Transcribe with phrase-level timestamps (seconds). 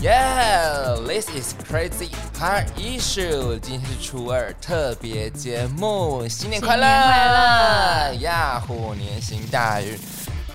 [0.00, 2.08] Yeah, this is crazy
[2.38, 3.58] heart issue。
[3.60, 6.86] 今天是初二特别节目，新年快乐！
[6.86, 9.98] 新年快乐呀，虎年行大运。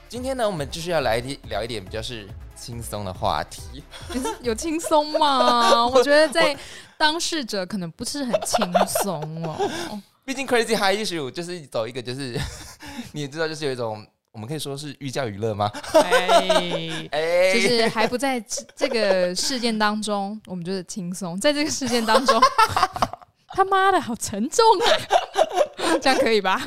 [0.09, 3.83] 今天呢，我们就是要来一聊一点比较是轻松的话题。
[4.41, 5.85] 有轻松吗？
[5.93, 6.57] 我觉得在
[6.97, 8.67] 当事者可能不是很轻
[9.03, 9.71] 松哦。
[10.25, 12.35] 毕竟 crazy high issue 就是走一个，就是
[13.13, 14.03] 你也知道，就是有一种
[14.35, 15.71] 我们可以说是寓教于乐吗？
[15.95, 22.37] 哎，哎，就是还不在这这个事件当中，我们就是轻松；在这个事件当中，
[23.55, 25.95] 他妈的好沉重啊！
[26.03, 26.61] 这样可以吧？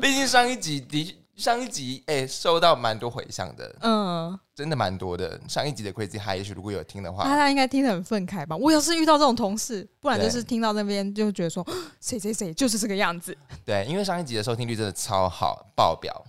[0.00, 5.40] 毕竟上一集的上一集哎、收到蛮多回响的，嗯，真的蛮多的。
[5.48, 8.56] 上一集的 crazy high issue 如果有听的话，大家应该听得很愤慨吧？
[8.56, 11.66] 我要是遇到这种同事，不然就是听到那边就觉得说
[12.00, 13.36] 谁谁谁就是这个样子。
[13.64, 16.24] 对，因为上一集的收听率真的超好，爆表。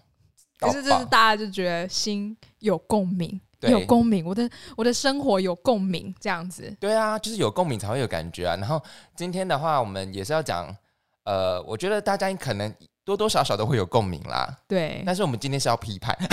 [0.59, 6.75] 可是就是大家就觉得心有共鸣，有共鸣，我的我的生活有共鸣，这样子。
[6.79, 8.55] 对啊，就是有共鸣才会有感觉啊。
[8.55, 8.81] 然后
[9.15, 10.75] 今天的话，我们也是要讲，
[11.25, 14.47] 呃，我觉得大家可能多多少少都会有共鸣啦。
[14.67, 16.15] 对，但是我们今天是要批判，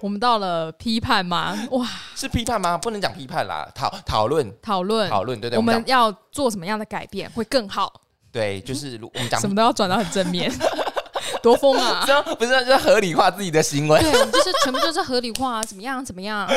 [0.00, 1.56] 我们到了批判吗？
[1.72, 2.78] 哇，是批判吗？
[2.78, 7.92] 不能讲批判啦，讨讨论讨论讨论，对对，我们要做什么样的改变会更好？
[8.30, 10.50] 对，就是如我们讲 什么都要转到很正面，
[11.42, 12.02] 多疯啊！
[12.06, 14.00] 这样不是就是合理化自己的行为。
[14.00, 16.48] 对，就是全部都是合理化，怎么样怎么样？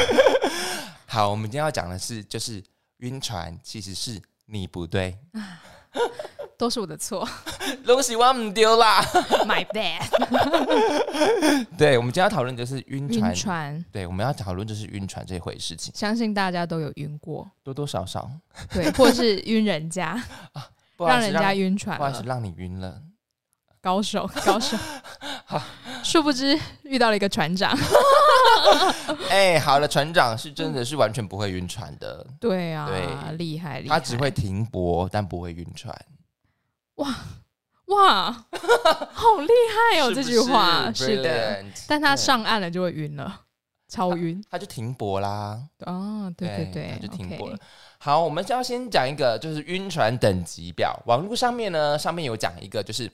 [1.08, 2.64] 好，我们今天要讲的是，就是
[2.98, 5.18] 晕船其实是你不对，
[6.58, 7.28] 都是我的错
[7.86, 9.02] 东西我唔丢啦。
[9.46, 10.02] ，My bad。
[11.78, 13.32] 对，我们今天要讨论的是晕船。
[13.32, 18.30] 晕船，对，我们要讨论就是晕船这回事情，相信大家都有晕过，多多少少，
[18.72, 20.24] 对，或是晕人家，
[20.96, 23.02] 不好意思让人家晕船了，不好意思让你晕了。
[23.82, 24.78] 高手 高手。
[26.04, 27.78] 殊不知遇到了一个船长，
[29.30, 35.94] 哎、好了，船长是真的是完全不会晕船的，对啊，对厉害厉害，他只会停泊，但不会晕船。
[36.96, 37.16] 哇
[37.88, 39.52] 哇，好厉
[39.94, 40.14] 害哦！
[40.14, 43.42] 这句话是是的，但他上岸了就会晕了，
[43.90, 45.60] 超晕他就停泊啦。
[45.80, 47.58] 哦，对对对，他就停泊了。
[47.98, 50.98] 好，我们就要先讲一个，就是晕船等级表。
[51.06, 53.12] 网络上面呢，上面有讲一个，就是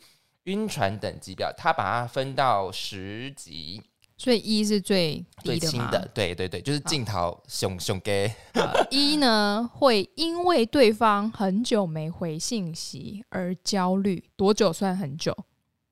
[0.48, 3.82] 晕船等级表，它把它分到十级，
[4.18, 8.34] 所以一是最最轻的，对对对，就是镜头熊熊给。
[8.54, 15.36] 呃一呢会因为对方很久没回信息而焦虑，多久算很久？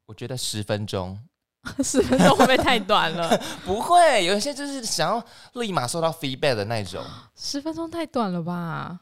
[0.05, 1.19] 我觉得十分钟
[1.83, 3.37] 十分钟会不会太短了？
[3.66, 5.25] 不会，有一些就是想要
[5.61, 7.03] 立马收到 feedback 的那种。
[7.35, 9.01] 十分钟太短了吧？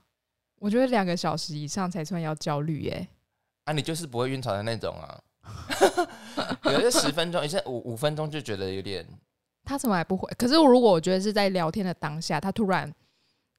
[0.59, 3.07] 我觉得两个小时以上才算要焦虑耶。
[3.65, 5.21] 啊，你就是不会晕船的那种啊。
[6.65, 9.05] 有些十分钟，有些五五分钟就觉得有点
[9.65, 10.29] 他怎么还不回？
[10.37, 12.91] 可是如果我觉得是在聊天的当下，他突然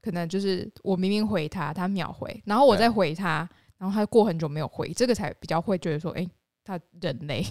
[0.03, 6.27] 可能就是我明明回他，他秒回，然后我再回他，然后他过很久没有回，这个才比较会觉得说，哎、
[6.65, 7.44] 他人类，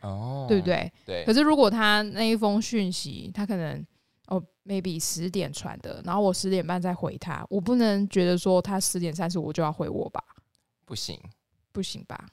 [0.00, 0.64] 哦，对不？
[0.64, 0.92] 对？
[1.04, 3.84] 对可，是如果他那一封讯息，他可能
[4.26, 10.22] 哦，maybe 十点传的，然后我十点半再回他，我不能觉得说他十点三十五就要回我吧？
[10.84, 11.18] 不行。
[11.72, 12.28] 不行吧？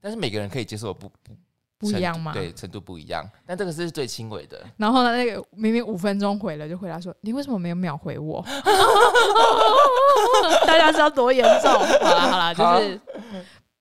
[0.00, 1.36] 但是每个人可以接受的不不
[1.78, 2.32] 不一样吗？
[2.32, 3.24] 对，程度不一样。
[3.46, 4.60] 但这个是最轻微的。
[4.76, 8.42] 然后呢，那个明明五分钟回了，就回答说：“你为什么没有秒回我？”
[10.66, 11.72] 大家知道多严重？
[11.72, 13.00] 好啦好啦，就是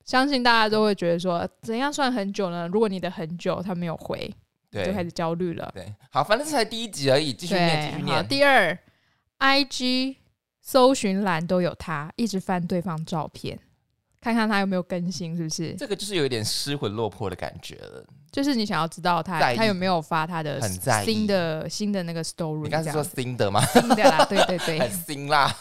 [0.05, 2.67] 相信大家都会觉得说，怎样算很久呢？
[2.67, 4.31] 如果你的很久他没有回，
[4.71, 5.71] 就开始焦虑了。
[5.73, 8.27] 对，好，反正这才第一集而已，继续念，继续念。
[8.27, 8.77] 第二
[9.39, 10.17] ，IG
[10.61, 13.59] 搜寻栏都有他，一直翻对方照片，
[14.19, 15.73] 看看他有没有更新，是不是？
[15.75, 18.03] 这个就是有一点失魂落魄的感觉了。
[18.29, 23.63] 就是你想要知道他他有没有发他的很在新的新的那个 story，你刚才是说新的吗？
[23.65, 25.55] 新的啦， 对对对很，新啦。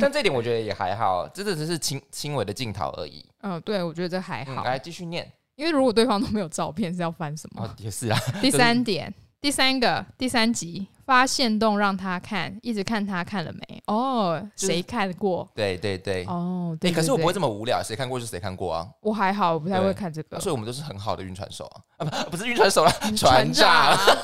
[0.00, 3.24] 但这点我觉得也还好，这只是轻轻微的镜头而已。
[3.42, 5.30] 嗯，对，我觉得这还嗯，好，来继续念。
[5.56, 7.62] 因为如果对方都没有照片，是要翻什么？
[7.62, 13.80] 哦，也是啊，第三点，第三个，第三集发现动让他看，一直看他看了没？
[13.86, 15.48] 哦，就是谁看过？
[15.54, 16.24] 对对对。
[16.26, 18.84] 哦，对，对，可是我不会这么，无聊，谁看过就谁看过啊。
[19.00, 20.40] 我还好，我不太会看这个啊。
[20.40, 24.16] 所以我们都是很好的晕船手啊，啊不不是晕船手啦，船船长长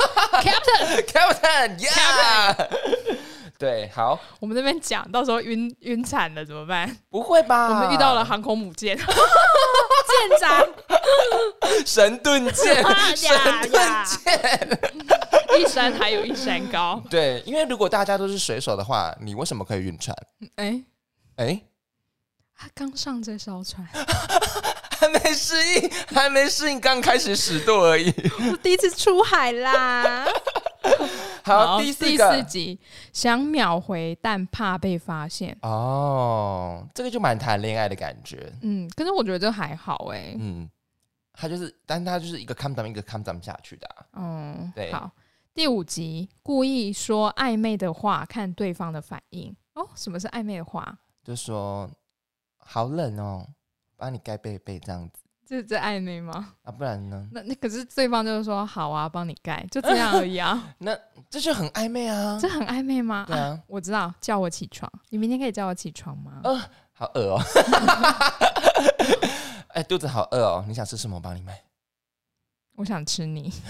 [0.43, 3.15] ，Captain，，Captain，Yeah。
[3.59, 6.97] 对，好，我们这边讲，到时候晕晕惨了怎么办？
[7.09, 7.69] 不会吧？
[7.69, 9.07] 我们遇到了航空母舰， 舰
[10.41, 10.67] 长
[11.87, 12.75] 神盾舰，
[13.17, 14.79] 神盾呀舰。
[15.59, 17.01] 一山还有一山高。
[17.09, 20.17] 对，因为如果大家都是水手的话，你为什么可以晕船？
[20.57, 20.83] 哎，
[21.37, 21.63] 哎，
[22.59, 23.87] 他刚上这艘船，
[24.99, 28.13] 还没适应，还没适应，刚开始使舵而已。
[28.51, 30.27] 我第一次出海啦。
[31.45, 32.81] 好，第四集，
[33.13, 35.57] 想秒回，但怕被发现。
[35.61, 38.51] 哦，这个就蛮谈恋爱的感觉。
[38.63, 40.69] 嗯，可是我觉得这还好哎、嗯，
[41.35, 45.11] 他就是，但他就是一个 come down 一个 come down 下去的啊、嗯，对好。
[45.53, 49.55] 第五集，故意说暧昧的话，看对方的反应。
[49.75, 50.99] 哦，什么是暧昧的话？
[51.23, 51.91] 就说
[52.57, 53.47] 好冷哦，
[53.97, 56.55] 帮你盖被被这样子这这暧昧吗？
[56.63, 57.27] 啊，不然呢？
[57.33, 60.97] 那那可是对方就是说好啊，帮你盖，就这样而已啊， 那
[61.29, 62.49] 这就很暧昧啊这。
[62.49, 63.25] 很暧昧吗？
[63.27, 64.91] 对啊，我知道，叫我起床。
[65.11, 66.41] 你明天可以叫我起床吗？
[66.45, 66.63] 呃
[66.93, 67.41] 好饿哦。
[69.75, 71.17] 哎，肚子好饿哦，你想吃什么？
[71.17, 71.61] 我帮你买。
[72.77, 73.53] 我想吃你。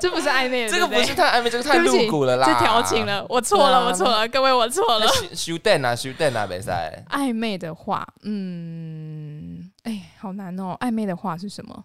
[0.00, 2.46] 这不是暧昧的，这个不是太暧昧，这个太露骨了啦。
[2.46, 5.06] 这调情了，我错了，我错了，各位我错了。
[5.08, 7.04] 修修蛋啊，修蛋啊，没赛。
[7.10, 9.41] 暧昧的话，嗯，
[9.82, 10.76] 哎，好难哦。
[10.80, 11.84] 暧昧的话是什么？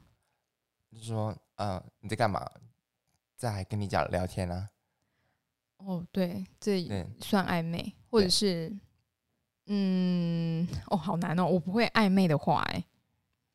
[0.91, 2.49] 就说，呃，你在干嘛？
[3.35, 4.69] 在跟你讲聊天啊。
[5.77, 6.81] 哦，对，这，
[7.21, 8.75] 算暧昧，或者是，
[9.67, 12.83] 嗯，哦，好难哦，我不会暧昧的话，哎，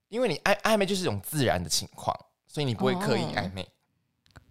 [0.09, 2.17] 因为你暧暧昧就是一种自然的情况，
[2.47, 3.69] 所以你不会刻意哦暧昧。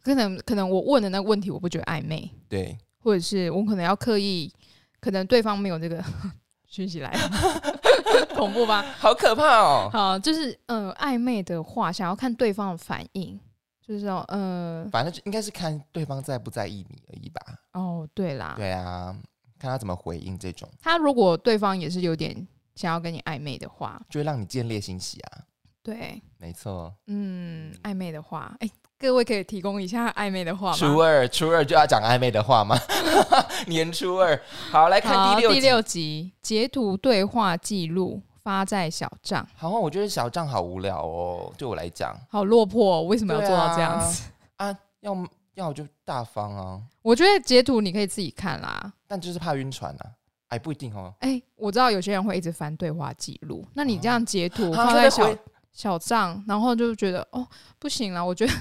[0.02, 4.54] 可能可能我问的那个问题，我不觉得暧昧，对，或者是我可能要刻意，
[5.00, 6.04] 可能对方没有这个
[6.68, 7.30] 讯息来了，
[8.36, 8.84] 恐怖吧？
[8.98, 9.90] 好可怕哦。
[9.92, 13.40] 好，就是呃，暧昧的话，想要看对方的反应，
[13.86, 17.42] 就是说，呃，反正就应该是看对方在不在意你而已吧。
[17.74, 19.16] 哦，对啦，对啊，
[19.60, 25.44] 看他怎么回应这种，他如果对方也是有点想要跟你暧昧的话，就会让你见猎欣喜啊。
[25.84, 28.70] 对，没错，嗯，暧昧的话，哎、
[29.02, 30.98] 各位可以提供一下暧昧的话吗初？
[30.98, 32.78] 二初二就要讲暧昧的话吗？
[33.66, 34.40] 年初二，
[34.70, 35.60] 好来看，第六集。
[35.60, 44.30] 第六集截图对话记录发在小账，好，我觉得小账好无聊哦，对我来讲好落魄、哦，为什么要做到这样子？
[44.58, 45.18] 啊，要
[45.56, 48.94] 要就大方啊，我觉得截图你可以自己看啦。
[49.08, 50.06] 但就是怕晕船啊，
[50.50, 51.12] 哎，不一定哦。
[51.22, 55.36] 哎、我知道有些人会一直翻对话记录，那你这样截图啊放在小
[55.74, 57.48] 小账，然后就觉得哦
[57.80, 58.54] 不行了，我觉得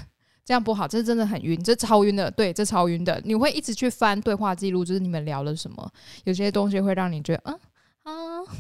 [0.51, 3.23] 这样不好，这真的很晕，这超晕的，对，这超晕的。
[3.25, 5.93] 你会一直去翻对话记录，就是你们聊了什么，
[6.25, 7.57] 有些东西会让你觉得，
[8.03, 8.51] 嗯啊，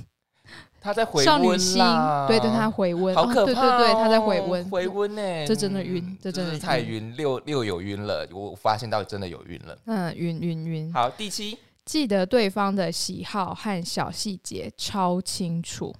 [0.80, 9.76] 他在回少女温心啦，，对，对他回温，好可怕、哦哦对对对，他在回温，回温呢、这真的晕嗯这真的是太晕晕，六六有晕了，我发现到真的有晕了。
[9.86, 10.92] 嗯，晕晕晕。
[10.92, 15.92] 好，第七，记得对方的喜好和小细节超清楚。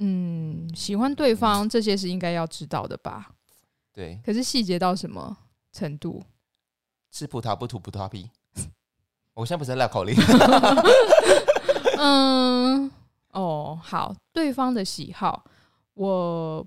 [0.00, 3.30] 嗯，喜欢对方这些是应该要知道的吧？
[3.92, 5.36] 对，可是细节到什么
[5.72, 6.22] 程度？
[7.10, 8.30] 吃葡萄不吐葡萄皮。
[9.34, 10.14] 我现在不是在绕口令，
[11.98, 12.90] 嗯，
[13.32, 15.44] 哦，好，对方的喜好，
[15.94, 16.66] 我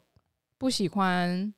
[0.58, 1.54] 不喜欢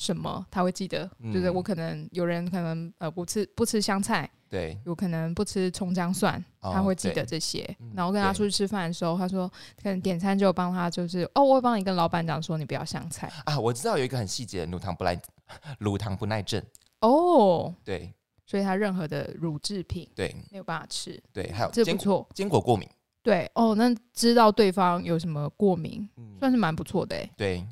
[0.00, 1.08] 什么，他会记得。
[1.32, 1.54] 就是嗯。
[1.54, 7.26] 我可能有人可能呃不吃不吃香菜，对，有可能不吃葱姜蒜，哦他会记得对。
[7.26, 7.62] 这些。
[7.80, 9.46] 嗯然后跟他出去吃饭的时候，他说
[9.82, 13.30] 可能点餐就帮他就是哦，我会帮你跟老板讲说你不要香菜。
[13.44, 15.20] 啊，我知道有一个很细节的乳糖不耐
[15.78, 16.62] 乳糖不耐症，
[17.00, 18.12] 哦，对。
[18.46, 20.34] 所以他任何的乳制品对。
[20.50, 22.26] 没有办法吃，对，还有这不错。
[22.34, 22.88] 坚果过敏，
[23.22, 27.30] 对哦，那知道对方有什么过敏，嗯，算是蛮不错的哎。
[27.36, 27.64] 对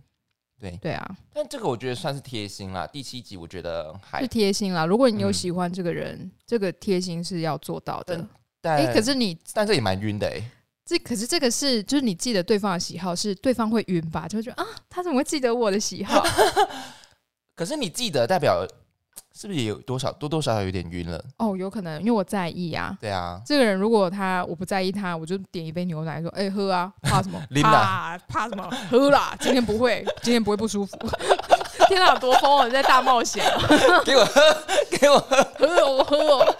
[0.60, 2.86] 对，对啊，但这个我觉得算是贴心啦。
[2.86, 4.84] 第七集我觉得还是，贴心啦。
[4.84, 8.26] 如果你有嗯喜欢这个人，这个贴心是要做到的。
[8.60, 10.42] 但哎、可是你但这也蛮晕的哎、
[10.84, 14.26] 这可是这个是就是你记得对方的喜好，是对方会晕吧？
[14.26, 16.24] 就会觉得啊，他怎么会记得我的喜好？
[17.54, 18.66] 可是你记得代表
[19.40, 21.22] 是不是也有多少多多少少有点晕了？
[21.36, 22.98] 哦，有可能因为我在意啊。
[23.00, 27.40] 对啊，这个人如果他我不在意他，我就点一杯牛奶说：“哎、喝啊， 怕什么？
[27.50, 28.68] 拎怕怕什么？
[28.90, 29.36] 喝啦！
[29.38, 30.98] 今天不会，今天不会不舒服。
[31.86, 32.66] ”天哪，多疯啊！
[32.66, 33.62] 你在大冒险啊！
[34.04, 34.40] 给我喝，
[34.90, 36.56] 给我喝，喝哦，我喝我。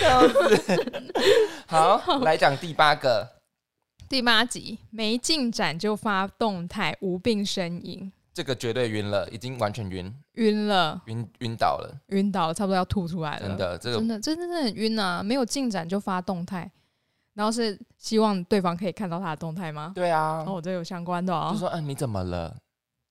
[0.00, 0.92] 笑死！
[1.66, 3.28] 好，来讲第八个，
[4.08, 13.48] 第八集没进展就发动态，无病呻吟，这个绝对晕了，已经完全晕晕了，晕晕倒了，晕倒了，差不多要吐出来了。
[13.48, 15.22] 真的，这个真的，真的是很晕啊！
[15.22, 16.70] 没有进展就发动态，
[17.34, 19.92] 然后是希望对方可以看到他的动态吗？
[19.94, 21.50] 对啊，哦，这有相关的哦。
[21.52, 22.56] 就说嗯你怎么了？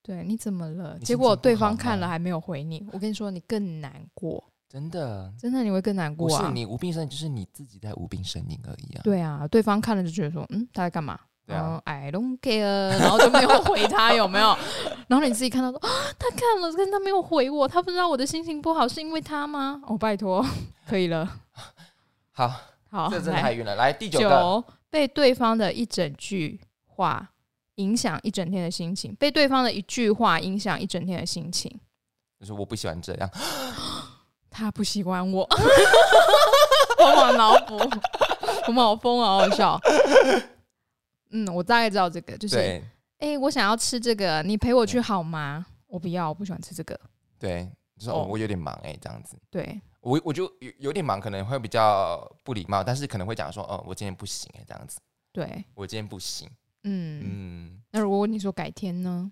[0.03, 0.97] 对，你怎么了？
[0.99, 6.51] 结果对方看了还没有回你，我跟你说，你更难过，真的真的你会更难过不是！
[6.51, 9.01] 你无病呻吟，就是你自己在无病呻吟而已啊。
[9.03, 11.19] 对啊，对方看了就觉得说，嗯，他在干嘛？
[11.51, 14.57] 对啊嗯，I don't care，然后就没有回他，有没有？
[15.07, 19.81] 然后你自己看到说，啊，他看了，但是他没有回我，他不知道我的心情不好是因为他吗？
[19.85, 20.45] 哦，拜托，
[20.87, 21.29] 可以了，
[22.31, 22.49] 好，
[22.89, 23.75] 好，这真的太晕了。
[23.75, 27.27] 来第九个，被对方的一整句话
[27.75, 31.69] 影响一整天的心情，被对方的一句话影响一整天的心情。
[32.39, 33.29] 就是我不喜欢这样，
[34.49, 35.47] 他不喜欢我，
[36.97, 37.77] 疯狂脑补，
[38.67, 39.79] 我们好疯啊，好好笑。
[41.31, 42.83] 嗯，我大概知道这个，就是对
[43.19, 45.65] 哎、我想要吃这个，你陪我去好吗？
[45.87, 46.99] 我不要，我不喜欢吃这个。
[47.37, 49.37] 对，就说我有点忙哎、这样子。
[49.49, 54.99] 对，我我就有有点忙，可能会比较不礼貌，但是可能会讲说，哦，我今天不行哎、这样子，
[55.31, 56.49] 对，我今天不行，
[56.83, 57.21] 嗯。
[57.23, 59.31] 嗯，那如果你说改天呢？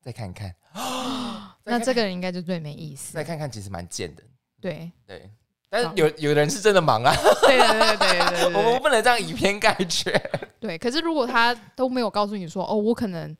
[0.00, 0.54] 再看看，
[1.64, 3.24] 那这个人应该就最没意思再。
[3.24, 4.22] 看看，其实蛮贱的，
[4.60, 5.30] 对，对。
[5.70, 10.12] 但是有有的人是真的忙啊，对对对对对我们不能这样以偏概全。
[10.58, 10.78] 对。
[10.78, 13.36] 可是如果他都没有告诉你说，哦，我可能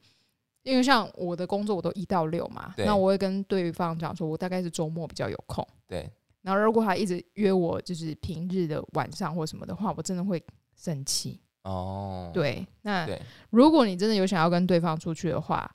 [0.63, 5.67] 因为像我的工作我都一到六嘛，那我会跟对方讲说，我大概是周末比较有空。
[5.87, 6.11] 对，
[6.43, 10.43] 然后如果他一直约我，就是平日的晚上或什么的话，我真的会
[10.77, 11.41] 生气。
[11.63, 13.09] 哦，对，那
[13.51, 15.71] 如果你真的有想要跟对方出去的话，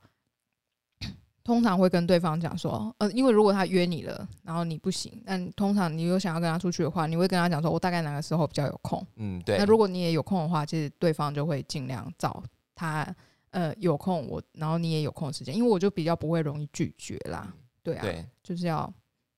[1.44, 9.06] 通常会跟对方讲说，呃，因为如果他约你了，然后你不行，那通常你有想要跟他出去的话，你会跟他讲说，我大概哪个时候比较有空。
[9.18, 12.42] 嗯，对那，如果你也有空的话，其实对方就会尽量找
[12.74, 13.14] 他
[13.52, 17.54] 呃有空我，然后你也有空的时间，因为我就比较不会容易拒绝啦。
[17.84, 18.92] 对啊，对，就是要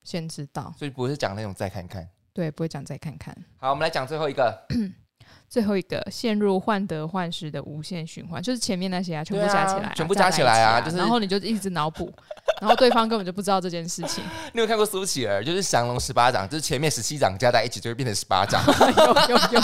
[0.04, 2.08] 先知道，所以不是讲那种再看看。
[2.32, 3.36] 对，不会讲再看看。
[3.58, 4.56] 好，我们来讲最后一个，
[5.48, 12.12] 最后一个陷入患得患失的无限循环，就是前面那些啊，全部加起来啊、全部加起来啊就是然后你就一直脑补，
[12.60, 14.24] 然后对方根本就不知道这件事情，
[14.54, 15.44] 你有看过苏乞儿？
[15.44, 18.64] 就是降龙十八掌，就是前面十七掌加在一起就会变成十八掌，
[19.30, 19.62] 有 有有，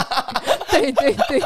[0.72, 1.42] 对对对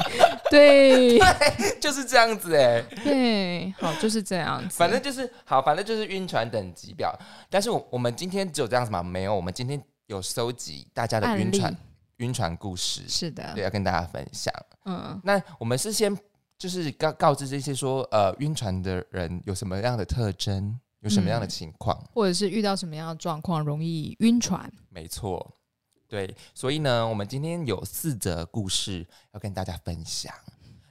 [0.50, 1.20] 对。
[1.80, 7.13] 就是这样子哎、对，好，就是这样子，反正就是好，反正就是晕船等级表。
[7.50, 9.04] 但是我我们今天只有这样子吗？
[9.04, 11.75] 没有，我们今天有收集大家的晕船
[12.17, 14.53] 晕船故事，是的对，，要跟大家分享。
[14.86, 16.15] 嗯，那我们是先
[16.57, 21.98] 就是告告知这些说，呃，晕船的人有什么样的特征，有什么样的嗯情况？
[22.13, 25.53] 或者是遇到什么样的状况容易晕船，没错，
[26.07, 30.34] 对，所以呢，我们今天有四则故事要跟大家分享。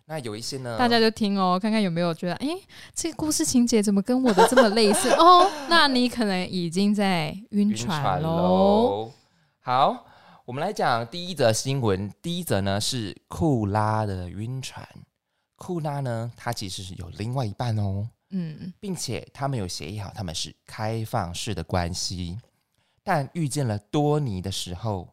[0.06, 2.48] 那有一些呢，大家就听哦，看看有没有觉得，哎，
[2.94, 5.50] 这个故事情节怎么跟我的这么类似 哦？
[5.70, 8.20] 那你可能已经在晕晕船。
[8.20, 9.10] 喽。
[9.60, 10.04] 好，
[10.46, 12.12] 我们来讲第一则新闻。
[12.20, 14.86] 第一则呢是库拉的晕船。
[15.56, 22.38] 库拉呢，他其实是有另外一半哦，嗯并且他们有协议好，他们是开放式的关系。
[23.02, 25.08] 但遇见了多尼的时候，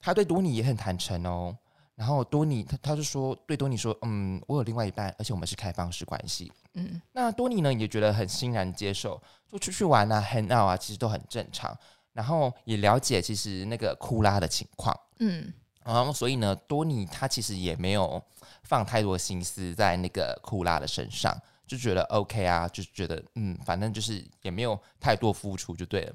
[0.00, 1.56] 他对多尼也很坦诚哦。
[1.94, 6.52] 然后多尼他他就说对多尼说，嗯，我有另外一半，而且我们是开放式关系。
[6.74, 11.78] 嗯那多尼呢也觉得很欣然接受，就出去玩啊、很 out 啊，其实都很正常。
[12.16, 15.52] 然后也了解其实那个库拉的情况，嗯
[15.84, 18.20] 然后所以呢，多尼他其实也没有
[18.62, 26.14] 放太多心思在那个库拉的身上，就觉得 OK 啊，就觉得嗯，反正就是也没有太多付出就对了。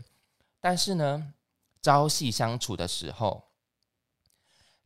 [0.60, 1.32] 但是呢，
[1.84, 3.44] 朝夕相处的时候，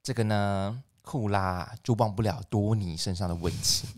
[0.03, 3.89] 这个呢，库拉就忘不了多尼身上的温情。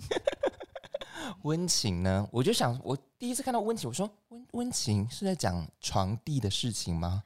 [1.43, 7.23] 温情呢，我就想，我第一次看到温情，我说温温情是在讲床地的事情吗？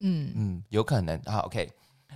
[0.00, 1.38] 嗯嗯，有可能啊。
[1.40, 1.72] OK，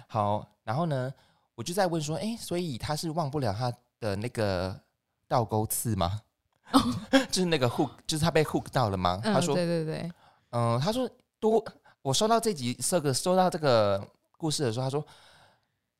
[0.09, 1.13] 好，然后呢，
[1.55, 4.79] 我就在问说，哎，所以他是忘不了他的那个
[5.27, 6.23] 倒钩刺吗？
[7.31, 9.21] 就是那个 hook，就是他被 hook 到了吗？
[9.25, 10.13] 嗯，他说，对对对，
[10.51, 11.09] 嗯，他说
[11.41, 11.65] 多，
[12.03, 14.07] 我收到这集这个收到这个
[14.37, 15.07] 故事的时候，他说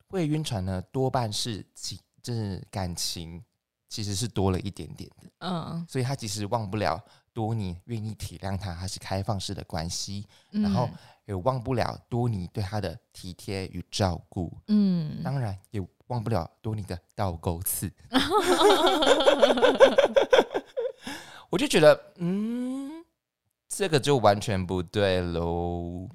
[0.09, 3.43] 会晕船呢，多半是情，就是感情
[3.89, 7.03] 其实是多了一点点的，嗯，所以他其实忘不了
[7.33, 10.89] 多尼愿意体谅他，他是开放式的关系，然后
[11.25, 17.91] 也忘不了多尼对他的体贴与照顾，嗯，当然也忘不了多尼的倒钩刺。
[21.51, 23.03] 我就觉得，嗯，
[23.69, 26.07] 这个就完全不对喽。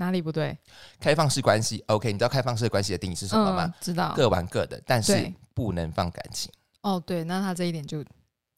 [0.00, 0.56] 哪里不对？
[0.98, 3.66] 开放式关系，OK，你知道开放式关系的定义是什么吗？
[3.66, 4.12] 嗯，知道。
[4.16, 6.50] 各玩各的，但是不能放感情。
[6.80, 8.02] 哦，对，那他这一点就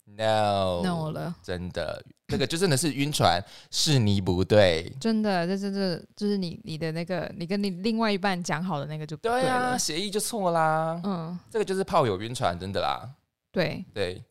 [0.05, 4.89] No，, no 了，真的，这个就真的是晕船，是你不对。
[4.99, 9.79] 真的，这这这就是你你的那个，你跟你另外一半讲好的那个就不对啊，了。
[9.79, 10.99] 协议就错啦。
[11.03, 13.09] 嗯，这个就是炮友晕船，真的啦。
[13.51, 14.23] 对，对，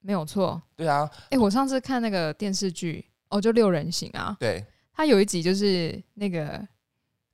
[0.00, 0.60] 没有错。
[0.74, 4.64] 对啊，哎，我上次看那个电视剧，哦，就六人行啊，对，
[4.96, 6.66] 他有一集就是那个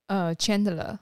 [0.07, 0.97] 呃，Chandler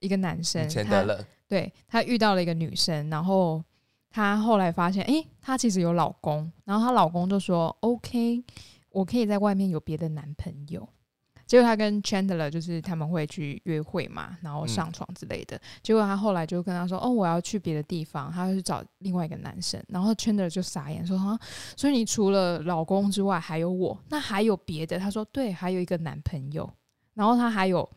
[0.00, 3.62] 一个男生，他钱德勒，对他遇到了一个女生，然后
[4.10, 8.42] 他后来发现，诶，她其实有老公，然后她老公就说：“OK，
[8.90, 10.88] 我可以在外面有别的男朋友。”
[11.50, 15.60] 结果他跟 Chandler 就是他们会去约会嘛，然后上床之类的。
[15.82, 21.36] 结果他后来就跟他说：“哦，我要去别的地方，他要去找另外一个男生。”然后 Chandler 就傻眼说：“啊，
[21.76, 23.98] 所以你除了老公之外还有我？
[24.10, 26.70] 那还有别的？”他说：“对，还有一个男朋友。
[27.14, 27.90] 然后他还有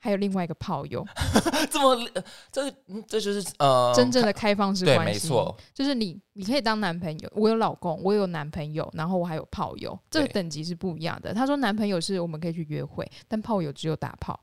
[0.00, 1.06] 还有另外一个炮友，
[1.70, 5.12] 这么呃这嗯这就是呃真正的开放式，关系。
[5.12, 11.34] 没错，就是你，你可以当男朋友，我有老公，我有男朋友，然后我还有炮友，这个等级是不一样的。
[11.34, 14.40] 他说男朋友是我们可以去约会，但炮友只有打炮，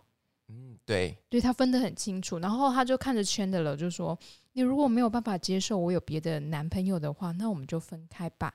[0.49, 2.37] 嗯，对，对他分得很清楚。
[2.37, 4.17] 然后他就看着 Chandler 就说
[4.53, 8.53] ：“你如果没有办法接受我有别的男朋友的话，那我们就分开吧。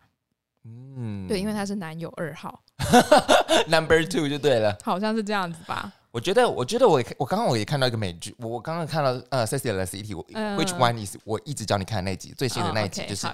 [0.65, 2.63] 嗯，对，因为他是男友二号，
[3.67, 4.79] number two 就对了。
[4.85, 5.93] 好像是这样子吧？
[6.13, 10.15] 我觉得，我觉得我也我刚刚我也看到一个美剧，我我刚刚看到呃《Sexy and the City》
[10.57, 13.27] ，Which one is 我一直叫你看的那集，最新的那一集就是、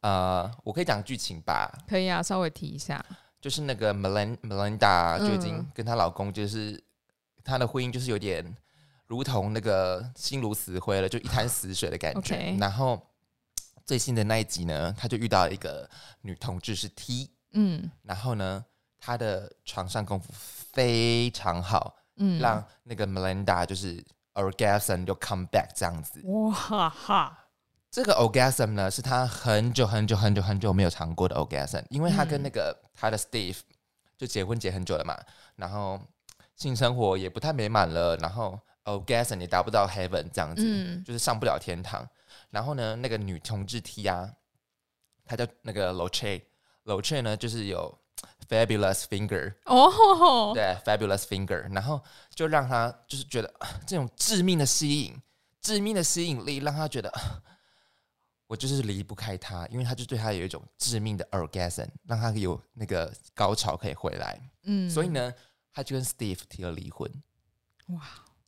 [0.00, 3.04] 呃，我可以讲剧情吧，可以啊，稍微提一下。
[3.40, 6.82] 就是那个 Melin Melinda 就已经嗯跟她老公就是
[7.44, 8.56] 她的婚姻就是有点
[9.06, 12.56] 如同那个心如死灰了，就一滩死水的感觉。
[12.58, 13.00] 然后
[13.84, 15.88] 最新的那一集呢，她就遇到一个
[16.22, 17.90] 女同志是 T，嗯。
[18.02, 18.64] 然后呢，
[18.98, 26.20] 她的床上功夫非常好，嗯，让那个 Melinda 就是 orgasm 就 come back 这样子。
[26.24, 27.48] 哇哈哈，
[27.90, 33.58] 这个 orgasm 呢，是他很久很久很久很久没有尝过的 orgasm，因为他跟嗯那个、他的 Steve
[34.16, 35.18] 就结婚结很久了嘛，
[35.56, 36.00] 然后
[36.54, 42.08] 性生活也不太美满了，然后 orgasm 也达不到 heaven 这样子，嗯就是上不了天堂。
[42.50, 44.32] 然后呢，那个女同志 T 啊，
[45.24, 47.98] 她叫那个 Loche，Loche 呢就是有
[48.48, 52.02] fabulous finger，哦，对，fabulous finger，然后
[52.34, 55.20] 就让他就是觉得啊 这种致命的吸引，
[55.60, 57.42] 致命的吸引力让他觉得啊
[58.48, 64.40] 我就是离不开他，因为他就对他有一种致命的 orgasm，让他有那个高潮可以回来。
[64.62, 65.32] 嗯，所以呢，
[65.70, 67.10] 他就跟 Steve 提了离婚。
[67.88, 68.02] 哇，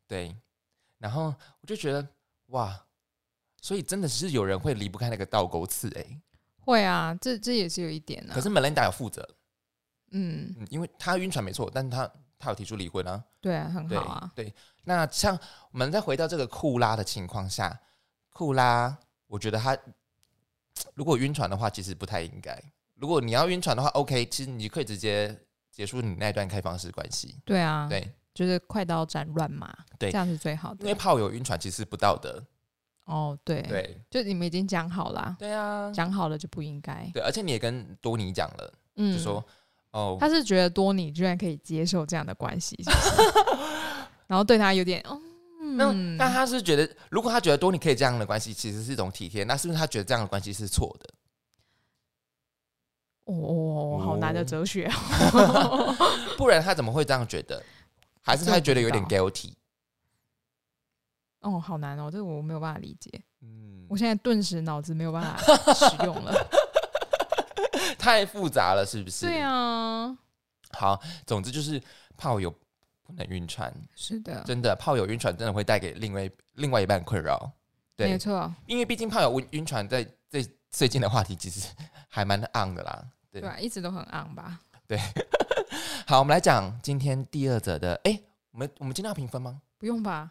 [0.08, 0.34] 对，
[0.96, 2.08] 然后我就觉得
[2.46, 2.86] 哇，
[3.60, 6.20] 所以真的是有人会离不开那个倒钩刺哎、
[6.60, 8.32] 会啊，这这也是有一点啊。
[8.32, 9.28] 可是 Melinda 有负责，
[10.10, 13.22] 嗯，嗯，因为他晕船没错，但是他他有提出离婚啊。
[13.40, 14.32] 对啊，很好啊。
[14.34, 14.52] 对，
[14.84, 15.38] 那像
[15.70, 17.80] 我们再回到这个库拉的情况下，
[18.32, 18.96] 库拉，
[19.26, 19.76] 我觉得他
[20.94, 22.60] 如果晕船的话，其实不太应该。
[22.94, 25.34] 如果你要晕船的话，OK，其实你可以直接
[25.70, 27.36] 结束你那段开放式关系。
[27.44, 30.82] 对啊，对，就是快刀斩乱麻，对这样是最好的。
[30.82, 32.42] 因为炮友晕船其实不道德。
[33.06, 37.10] 哦，对，对，就你们已经讲好啦，对啊，讲好了就不应该。
[37.12, 39.44] 对，而且你也跟多尼讲了，嗯，就说
[39.92, 43.32] 哦，他是觉得多你居然可以接受这样的关系，是不是
[44.28, 45.04] 然后对他有点，
[45.76, 51.10] 那嗯，但他是觉得，如果他觉得多你可以这样的关系，其实是一种体贴，那是不是他觉得这样的关系是错的？
[53.24, 54.90] 哦哦，好难的哲学，
[56.36, 57.62] 不然他怎么会这样觉得？
[58.22, 59.52] 还是他觉得有点 guilty？
[61.40, 66.32] 哦，好难哦，这个我没有办法理解，嗯我，现在顿时脑子没有办法使用了。
[68.00, 69.26] 太复杂了，是不是？
[69.26, 69.40] 对。
[69.42, 70.16] 啊，
[70.72, 71.80] 好，总之就是
[72.16, 72.50] 炮友
[73.02, 77.50] 不能晕船，是的，真的炮友晕船真的会带给另外另外一半困扰。
[77.94, 81.68] 对，没错，因为毕竟炮友晕晕船在最最近的话题其实
[82.08, 83.04] 还蛮 on 的啦。
[83.30, 83.58] 对对吧？
[83.60, 84.58] 一直都很昂吧？
[84.88, 84.98] 对
[86.06, 87.94] 好，我们来讲今天第二则的。
[88.04, 89.60] 哎、我们我们今天要评分吗？
[89.78, 90.30] 不用吧？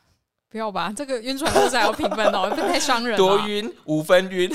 [0.49, 0.91] 不要吧？
[0.95, 3.17] 这个晕船故事还要评分哦， 这太伤人了。
[3.17, 4.49] 多晕，五分晕。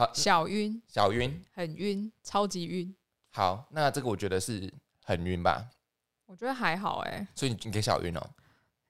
[0.00, 1.44] 好， 小晕，小晕。
[1.52, 2.96] 很晕，超级晕。
[3.28, 4.72] 好，那这个我觉得是
[5.04, 5.68] 很晕吧，
[6.24, 8.30] 我觉得还好哎、所以你你给小晕哦。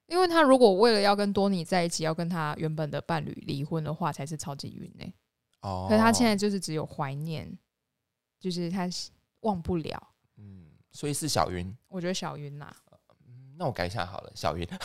[0.06, 5.12] 因为他如果为了要跟多尼在一起，要跟他原本的伴侣离婚的话，才是超级晕哎、
[5.62, 7.58] 哦，可是他现在就是只有怀念，
[8.38, 8.88] 就是他
[9.40, 10.14] 忘不了。
[10.36, 11.76] 嗯，所以是小晕。
[11.88, 12.89] 我觉得小晕呐、嗯
[13.60, 14.66] 那我改一下好了，小晕。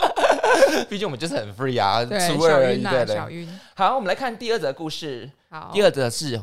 [0.86, 3.30] 毕竟我们就是很 free 啊，对，初二而已，对的小。
[3.30, 3.48] 晕。
[3.74, 5.30] 好，我们来看第二则故事。
[5.48, 6.38] 好，第二则是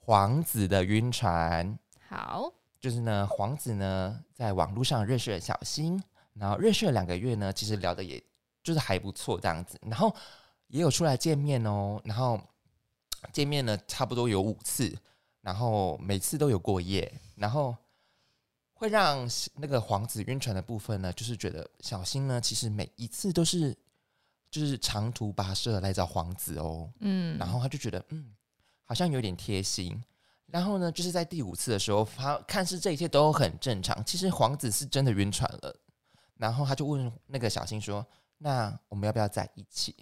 [0.00, 1.78] 皇子的晕船，
[2.10, 5.98] 好，就是呢，皇子呢在网络上认识了小新，
[6.34, 8.22] 然后认识了两个月呢，其实聊的也
[8.62, 10.14] 就是还不错这样子，然后
[10.66, 12.38] 也有出来见面哦，然后
[13.32, 14.94] 见面呢差不多有五次，
[15.40, 17.74] 然后每次都有过夜，然后
[18.82, 23.72] 会让那个皇子晕船的部分呢，就是觉得小新呢其实每一次都是
[24.50, 28.34] 就是长途跋涉来找皇子哦，嗯，然后他就觉得嗯，
[28.82, 30.02] 好像有点贴心。
[30.46, 35.76] 然后呢，就是在第五次的时候，他看似这一切都很正常，其实皇子是真的晕船了。
[36.34, 38.04] 然后他就问那个小新说
[38.36, 39.94] ：“那我们要不要在一起？”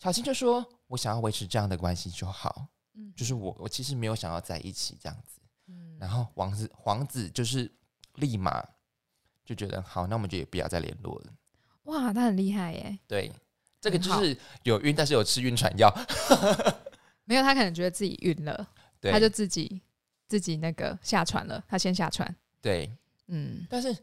[0.00, 7.70] 小新就说：“我想要维持这样的关系就好，嗯就是我我其实没有想要在一起这样子。”嗯然后王子皇子就是
[8.14, 8.66] 立马
[9.44, 11.32] 就觉得好，那我们就也不要再联络了。
[11.84, 12.98] 哇，他很厉害耶！
[13.06, 13.30] 对，
[13.80, 15.92] 这个就是有晕，但是有吃晕船药。
[17.24, 18.66] 没有，他可能觉得自己晕了，
[19.02, 19.82] 他就自己
[20.26, 22.34] 自己那个下船了，他先下船。
[22.62, 22.90] 对，
[23.26, 23.96] 嗯，但是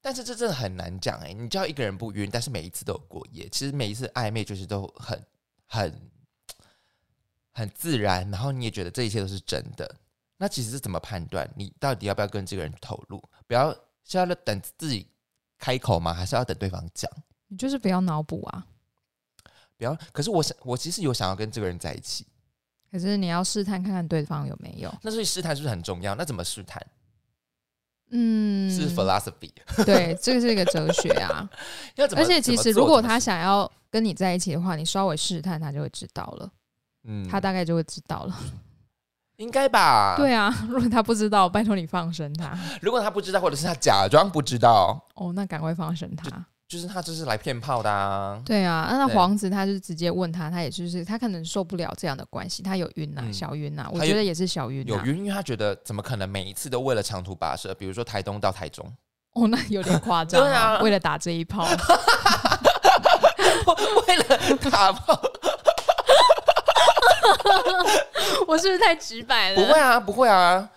[0.00, 5.24] 但是这真的很难讲哎、你知道一个人不晕，但是每一次都有过夜，其实每一次暧昧就是都很
[5.66, 6.10] 很
[7.52, 9.96] 很自然，然后你也觉得这一切都是真的。
[10.38, 13.22] 那其实是怎么判断你到底要不要跟这个人投入？
[13.46, 13.70] 不要
[14.04, 15.06] 是要等自己
[15.58, 16.14] 开口吗？
[16.14, 17.10] 还是要等对方讲？
[17.48, 18.66] 你就是不要脑补啊。
[19.76, 19.96] 不要。
[20.12, 22.26] 可是我想，我其实有想要跟这个人在一起，
[22.90, 24.92] 可是你要试探看看对方有没有。
[25.02, 26.14] 那所以试探是不是很重要？
[26.14, 26.80] 那怎么试探？
[28.10, 29.52] 嗯，是 philosophy，、
[29.84, 31.46] 对，这个是一个哲学啊。
[31.96, 32.24] 要怎么？
[32.24, 36.50] 而且其实如果他，想要跟你在一起的话，你稍微试探他就会知道了，
[37.04, 38.40] 嗯他大概就会知道了。
[39.38, 42.56] 应该吧？，对啊， 如果他不知道，拜托你放生他。
[42.80, 46.28] 如果他不知道，或者是他假装不知道，哦，那赶快放生他。
[46.68, 48.38] 就是他就是来骗炮的啊。
[48.44, 58.84] 对啊，那那皇子他就直接问他，他也就是他可能受不了这样的关系，他有晕呐、嗯小晕呐、我觉得也是小晕呐、有晕，因为他觉得怎么可能每一次都为了长途跋涉，比如说台东到台中，
[59.34, 61.64] 哦，那有点夸张、 对啊为了打这一炮，
[64.08, 65.18] 为了打炮，
[68.46, 69.56] 我是不是太直白了？
[69.56, 70.70] 不会啊，不会啊，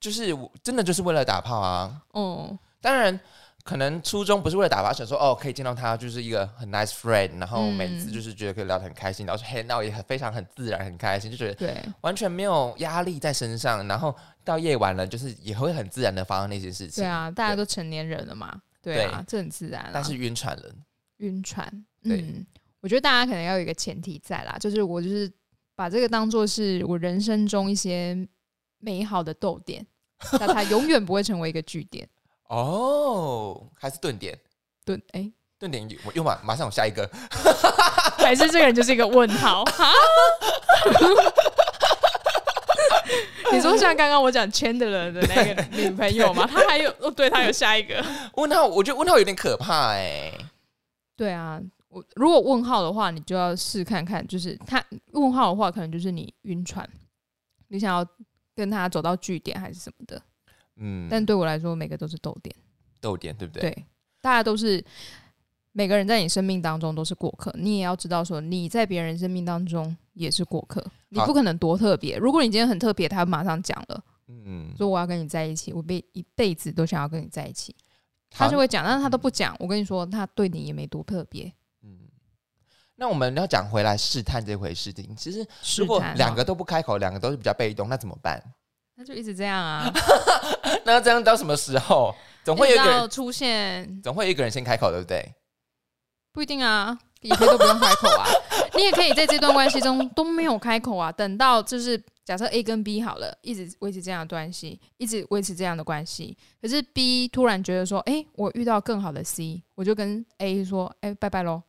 [0.00, 2.02] 就是我真的就是为了打炮啊。
[2.12, 3.18] 哦，当然，
[3.62, 8.12] 可能初衷不是为了打炮，想说哦，可以见到他就是一个很 nice friend，然后每次嗯。
[8.12, 11.76] 就是觉得可以聊得很开心，然后 hang out 也很非常很自然很开心，就觉得对。
[12.00, 17.04] 完全没有压力在身上，然后到夜晚了，就是也会很自然的发生那些事情。
[17.04, 19.24] 对啊，大家都成年人了嘛，对啊，对。
[19.28, 19.90] 这很自然、啊。
[19.92, 20.64] 但是晕船了，
[21.18, 21.64] 晕船，
[22.02, 22.20] 对。
[22.20, 22.44] 嗯，
[22.80, 25.30] 我觉得大家可能要有一个前提在啦，就是我就是
[25.74, 28.16] 把这个当做是我人生中一些
[28.78, 29.86] 美好的逗点，
[30.38, 32.08] 但它永远不会成为一个句点。
[32.48, 34.38] 哦，还是顿点，
[34.84, 37.08] 顿，哎、顿点我又马马上有下一个，
[38.18, 39.90] 还是这个人就是一个问号哈？
[43.52, 46.46] 你说像刚刚我讲 Chandler 的那个女朋友吗？
[46.50, 48.02] 他还有哦，对他有下一个。
[48.34, 50.32] 问号，我觉得问号有点可怕哎、
[51.16, 51.60] 对啊，
[51.92, 56.88] 我如果问号的话，你就要试看看，就是他问号的话，可能就是你晕船，
[57.68, 58.04] 你想要
[58.56, 60.20] 跟他走到据点还是什么的。
[60.76, 62.54] 嗯，但对我来说，每个都是逗点。
[62.98, 63.70] 逗点对不对？
[63.70, 63.84] 对，
[64.22, 64.82] 大家都是
[65.72, 72.16] 每个人在你生命当中都是过客，你也要知道说你在别人生命当中也是过客，你不可能多特别。
[72.16, 77.76] 如果你今天很特别，他马上讲了，嗯，说我要跟你在一起，我辈一辈子都想要跟你在一起，
[78.30, 79.54] 他就会讲，但是他都不讲。
[79.58, 81.52] 我跟你说，他对你也没多特别。
[83.02, 83.04] 嗯。
[83.04, 85.44] 那我们要讲回来试探这回事情，其实
[85.76, 88.40] 如果两个都不开口，两个都是比较被动，那怎么办？
[88.94, 89.92] 那就一直这样啊，
[90.84, 92.14] 那这样到什么时候？
[92.44, 95.34] 总会有一个出现总会有一个人先开口，对不对？
[96.32, 98.26] 不一定啊，也可以都不用开口啊。
[98.74, 106.36] 你也可以在这段关系中都没有开口啊，等到就是假设 A 跟 B 好了，一直维持这样的关系，一直维持这样的关系。
[106.60, 111.62] 可是 B 突然觉得说，哎、我遇到更好的 C，我就跟 A 说，哎、拜拜喽。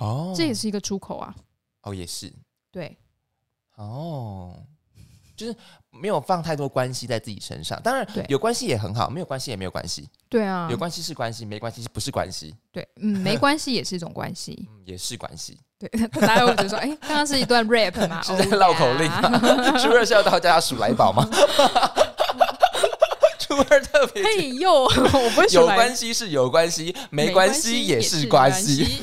[0.00, 1.34] 哦，这也是一个出口啊。
[1.82, 2.32] 哦，也是
[2.70, 2.96] 对，
[3.76, 4.54] 哦，
[5.36, 5.56] 就是
[5.90, 7.80] 没有放太多关系在自己身上。
[7.82, 10.08] 当然对，有关系也很好，没有关系也没有关系。
[10.28, 14.68] 对啊有，关系是关系，没关系不是关系，对，嗯， 没关系也是一种关系。
[14.70, 15.58] 嗯，也是关系。
[15.78, 15.88] 对，
[16.20, 19.30] 大家会觉得说，哎、刚刚是一段 rap 嘛， 是在 Oh 绕口令吗？
[19.80, 21.26] 初二是要到家数来宝吗？
[23.38, 29.02] 初二特别嘿呦，我不会有关系是有关系，没关系也是关系。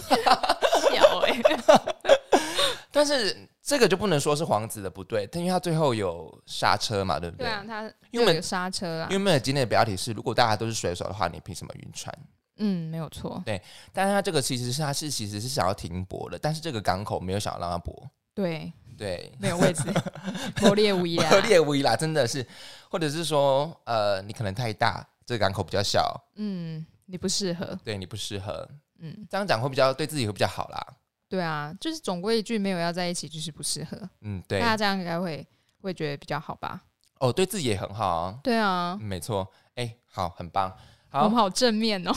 [2.92, 7.46] 但是这个就不能说是皇子的不对，因为他最后有刹车嘛，对不对？
[7.46, 12.14] 对啊，他因为有刹车啊因为，我们今天的标题是：如果大家都是水手的话，你凭什么晕船？
[12.60, 13.62] 嗯，没有错，对
[13.94, 18.10] 但是他这个其实是他是其实是想要停泊的，但是这个港口没有想要让他泊。
[18.34, 19.84] 对，对，没有位置，
[20.56, 22.46] 破裂无疑啦，破裂无疑啦，真的是，
[22.90, 28.68] 或者是说，呃，你可能太大，这个港口比较小，嗯，你不适合，对你不适合。
[29.00, 30.88] 嗯，这样讲会比较对自己会比较好啦。
[31.30, 35.46] 对啊，就是总归一句，没有要在一起就是不适合，嗯，对大，家这样应该会
[35.82, 36.82] 会觉得比较好吧？
[37.20, 38.40] 哦，对自己也很好啊。
[38.44, 40.72] 对啊嗯，没错，哎，好，很棒。
[41.12, 42.12] 我们好，好正面哦，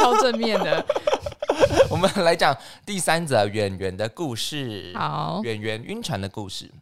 [0.00, 0.84] 超正面的，
[1.90, 4.92] 我们来讲第三则圆圆的故事。
[4.94, 6.72] 好，圆圆晕船的故事。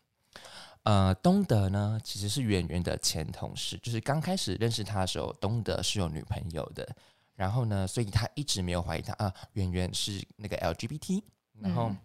[0.84, 6.86] 呃，东德呢其实是圆圆的前同事，就是刚开始认识他的时候，东德是有女朋友的。
[7.34, 11.22] 然后呢，所以他一直没有怀疑他啊，圆圆是那个 LGBT，
[11.60, 11.96] 然后嗯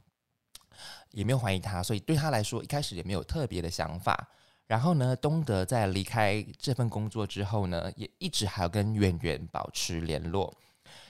[1.12, 4.30] 也没有怀疑他，所以对他来说一开始也没有特别的想法。
[4.66, 10.52] 然后呢，东德在离开这份工作之后呢，也一直还要跟圆圆保持联络，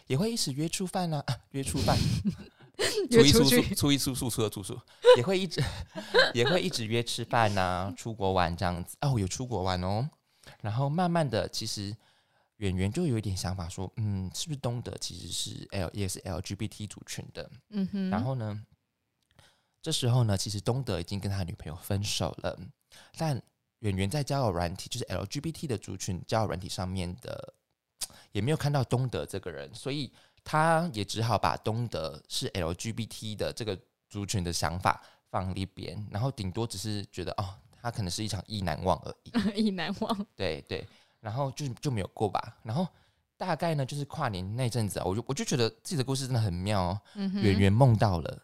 [0.08, 1.96] 也会一直约出饭啊， 啊 约出饭，
[3.10, 4.78] 初一初初初一初初初二初初，
[5.16, 5.64] 也会一直
[6.34, 8.98] 也会一直约吃饭呐、出国玩这样子。
[9.02, 10.10] 哦，有出国玩哦。
[10.62, 11.96] 然后慢慢的，其实
[12.64, 17.52] 圆圆就有一点想法说，嗯，是不是东德其实是 L 也是 LGBT 族群的？
[17.72, 18.66] 嗯哼，然后呢，
[19.82, 22.58] 这时候呢，其实东德已经跟他女朋友分手了，
[23.18, 23.42] 但
[23.80, 27.54] 演员在交友软体，就是 LGBT 的族群交友软体上面的，
[28.32, 30.10] 也没有看到东德这个人，所以
[30.42, 33.78] 他也只好把东德是 LGBT 的这个
[34.10, 39.32] 族群的想法放一边，然后顶多只是觉得哦，他可能是一场意难忘而已。
[39.68, 40.26] 意难忘。
[40.34, 40.88] 对对，
[41.24, 42.58] 然后就就没有过吧。
[42.64, 42.86] 然后
[43.38, 47.02] 大概呢，就是跨年那阵子啊，我就我就觉得自己的故事真的很妙哦。
[47.16, 48.44] 嗯哼，圆圆梦到了，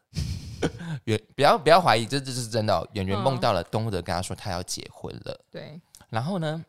[1.03, 2.87] 圆不要不要怀疑，这这是真的、哦。
[2.93, 6.63] 圆圆梦嗯到了东德跟他说他要结婚了，对，然后呢，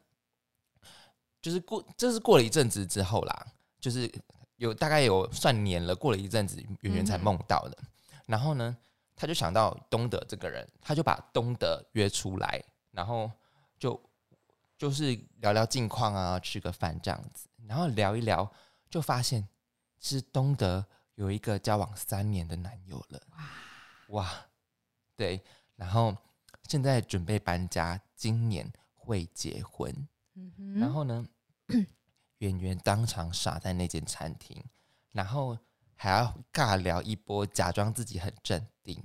[1.40, 3.46] 就是过这是过了一阵子之后啦，
[3.78, 4.10] 就是
[4.56, 7.78] 有大概有算年了，过了一阵子，圆圆才梦到的。
[8.26, 8.76] 然后呢，
[9.16, 13.39] 他就想到东德这个人，他就把东德约出来，然后就
[14.80, 18.50] 就是聊聊近况啊，吃个饭这样子，然后聊一聊，
[18.88, 19.46] 就发现
[19.98, 23.20] 其实东德有一个交往三年的男友了。
[24.08, 24.46] 哇，
[25.14, 25.44] 对，
[25.76, 26.16] 然后
[26.66, 30.08] 现在准备搬家，今年会结婚。
[30.32, 31.26] 嗯，然后呢，
[32.38, 34.64] 圆圆当场傻在那间餐厅，
[35.12, 35.58] 然后
[35.94, 39.04] 还要尬聊一波，假装自己很镇定。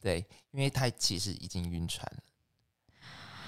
[0.00, 2.22] 对，因为他其实已经晕船了，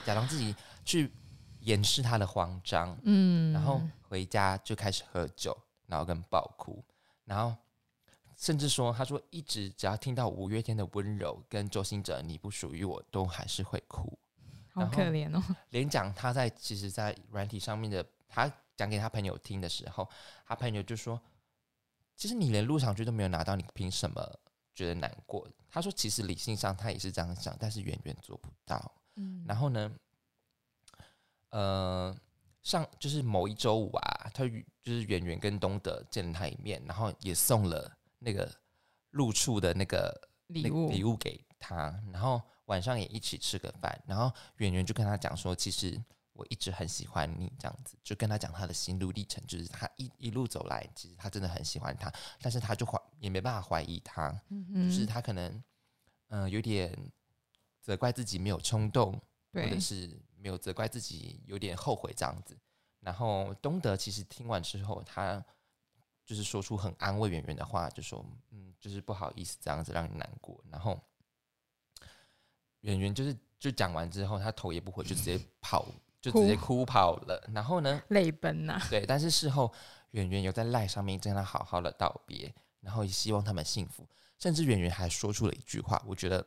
[0.05, 0.55] 假装自己
[0.91, 1.13] 去
[1.61, 6.85] 掩饰他的慌张，嗯，然后回家就开始喝酒，然后跟爆哭，
[7.25, 7.57] 然后
[8.37, 14.19] 甚至说，他说一直只要听到五月天的温柔跟周兴哲你不属于我，都还是会哭。
[14.73, 15.41] 好可怜哦。
[15.69, 20.09] 连讲他在其实，在软体上面的，他讲给他朋友听的时候，
[20.45, 21.21] 他朋友就说
[22.17, 24.21] ：“其实你连入场券都没有拿到，你凭什么
[24.75, 29.93] 觉得难过？”他说：“其实理性上他也是这样想，但是远远做不到。”嗯然后呢，
[31.51, 32.17] 呃，
[32.63, 34.45] 上就是某一周五啊，他
[34.83, 38.51] 就是圆圆跟东德见了他一面，然后也送了那个
[39.11, 40.91] 露处的那个礼物。
[40.91, 46.01] 礼物给他，然后晚上也一起吃个饭，然后圆圆就跟他讲说，其实
[46.33, 55.53] 我一直很喜欢你，这样子就跟他讲他的心路历程，就是他一一路走来，其实他真的很喜欢他，但是他就怀也没办法怀疑他，嗯就是，他可能
[56.29, 56.97] 嗯、呃有点
[57.83, 59.13] 责怪自己没有冲动，
[59.53, 62.57] 或者，是没有责怪自己有点后悔这样子。
[63.01, 65.45] 然后东德其实听完之后，他
[66.25, 70.63] 就是说出很安慰圆圆的话，就说嗯，就是不好意思这样子让你难过。
[70.71, 71.01] 然后
[72.81, 75.87] 圆圆就是就讲完之后，他头也不回就直接跑，
[76.21, 77.51] 就直接哭跑了。
[77.55, 78.81] 然后呢，泪奔呐。
[78.91, 79.73] 对，但是事后
[80.11, 84.07] 圆圆有在赖上面跟他好好的道别，然后也希望他们幸福，
[84.39, 86.47] 甚至圆圆还说出了一句话，我觉得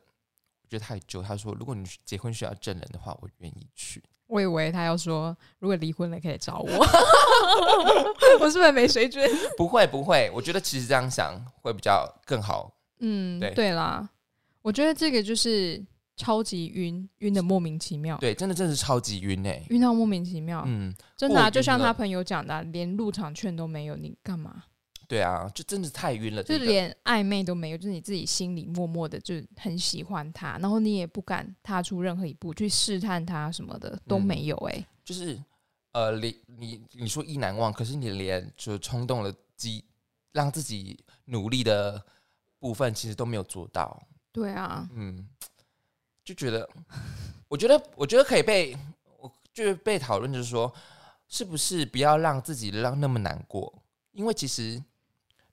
[0.73, 4.01] 我觉得太久，他说如果你结婚需要证人的话，我愿意去。
[4.25, 6.67] 我以为他要说，如果离婚了可以找我，
[8.41, 9.23] 我是不是没水准？
[9.55, 12.75] 不会不会，我觉得其实这样想会比较更好。
[13.01, 14.09] 嗯，对对啦，
[14.63, 15.79] 我觉得这个就是
[16.15, 24.63] 超级晕，晕的莫名其妙，对，真的真的是超级晕哎、晕到莫名其妙，嗯，真的啊，就像他朋友讲的啊、连入场券都没有，你干嘛？
[25.07, 35.39] 对啊，就真的太晕了，就这个连暧昧都没有，就是你自己心里默默的就很喜欢他，然后你也不敢踏出任何一步去试探他什么的都嗯没有、欸，就是
[35.91, 39.83] 呃，你你你说意难忘，可是你连就冲动的激
[40.31, 42.03] 让自己努力的
[42.59, 44.01] 部分，其实都没有做到。
[44.31, 45.27] 对啊，嗯，
[46.25, 46.67] 就觉得，
[47.47, 48.75] 我觉得，我觉得可以被，
[49.19, 50.73] 我就是被讨论，就是说，
[51.27, 53.71] 是不是不要让自己让那么难过？
[54.13, 54.83] 因为其实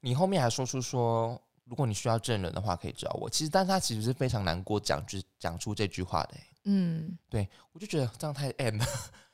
[0.00, 3.28] 你后面还说出说，如果你需要证人的话，可以找我。
[3.28, 7.18] 其实，但他其实是非常难过，讲就讲出这句话的、欸嗯，
[7.72, 8.86] 我就觉得这样太 M 了。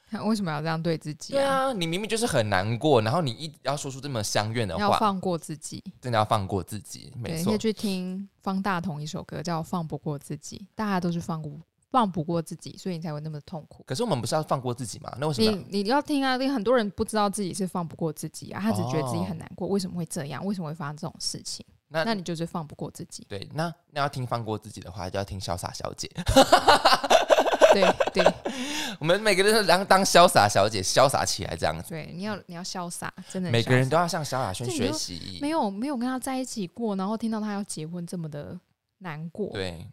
[0.09, 5.83] 他 为什么要这样对自己、对啊，你明明就是很难过，然后你一要说出这么相怨的话，要放过自己。
[6.01, 7.11] 真的要放过自己。
[7.13, 11.61] 对，没错你可以，去听方大同一首歌叫《放不过自己》，大家都是放不
[11.97, 13.83] 放不过自己，所以你才会那么痛苦。
[13.87, 15.11] 可是我们不是要放过自己吗？
[15.19, 15.51] 那为什么？
[15.71, 20.45] 你你要听啊，你很多人不知道自己是放不过自己啊，他只觉得自己哦很难过，为什么会这样？
[20.45, 21.65] 为什么会发生这种事情？
[21.89, 23.25] 那那你就是放不过自己。
[23.31, 26.11] 对，那那要听放过自己的话，就要听潇洒小姐。
[27.73, 27.83] 对
[28.13, 28.35] 对
[29.01, 31.89] 我们每个人都当当潇洒小姐，潇洒起来这样子。
[31.89, 35.39] 对，你要你要潇洒，真的很每个人都要向萧亚轩学习。
[35.41, 38.59] 没有没有跟他在一起过，然后听到他要结婚这么的
[38.99, 39.49] 难过。
[39.53, 39.87] 对，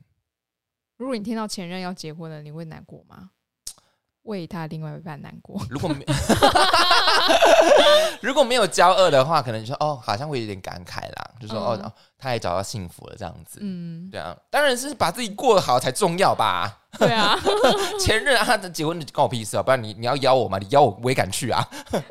[1.03, 3.29] 如果你听到前任要结婚了，你会难过吗？
[4.23, 5.61] 为他另外一半难过。
[5.69, 6.05] 如果没
[8.21, 13.59] 如果没有交恶的话，可能就说哦，好像会有点感慨啦，就说、嗯哦哦，他也找到幸福了这样子。
[13.61, 16.73] 嗯，对啊，当然是把自己过得好才重要吧。
[16.97, 17.37] 对啊，
[17.99, 19.61] 前任啊，他结婚关我屁事啊！
[19.61, 20.57] 不然你你要邀我吗？
[20.57, 21.61] 你邀我我也敢去啊，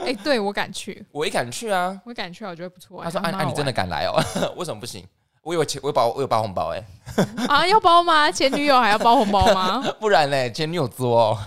[0.04, 1.98] 哎、对我敢去，我也敢去啊。
[2.04, 3.04] 我敢去啊，我觉得不错、欸。
[3.04, 4.22] 他说：“啊啊，你真的敢来哦？
[4.56, 5.02] 为什么不行？
[5.42, 6.84] 我有钱，我有包，我有包红包哎、
[7.48, 7.66] 啊？
[7.66, 8.30] 要包吗？
[8.30, 9.82] 前女友还要包红包吗？
[10.00, 11.38] 不然嘞，前女友桌哦，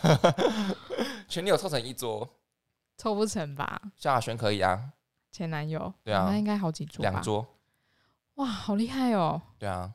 [1.27, 2.27] 前女友凑成一桌，
[2.97, 3.81] 凑不成吧？
[3.95, 4.79] 萧亚轩可以啊，
[5.31, 7.09] 前男友，对啊那应该好几桌吧？
[7.09, 7.45] 两桌，
[8.35, 9.41] 哇，好厉害哦！
[9.59, 9.91] 对啊，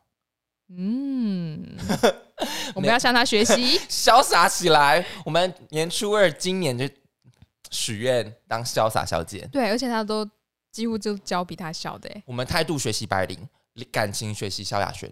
[0.68, 1.66] 嗯，
[2.74, 3.78] 我们要向他学习。
[3.88, 5.04] 潇洒起来。
[5.24, 6.88] 我们年初二今年就
[7.70, 10.28] 许愿当潇洒小姐，对，而且他都
[10.70, 13.48] 几乎就教比他小的、欸，我们态度学习白灵，
[13.90, 15.11] 感情学习萧亚轩，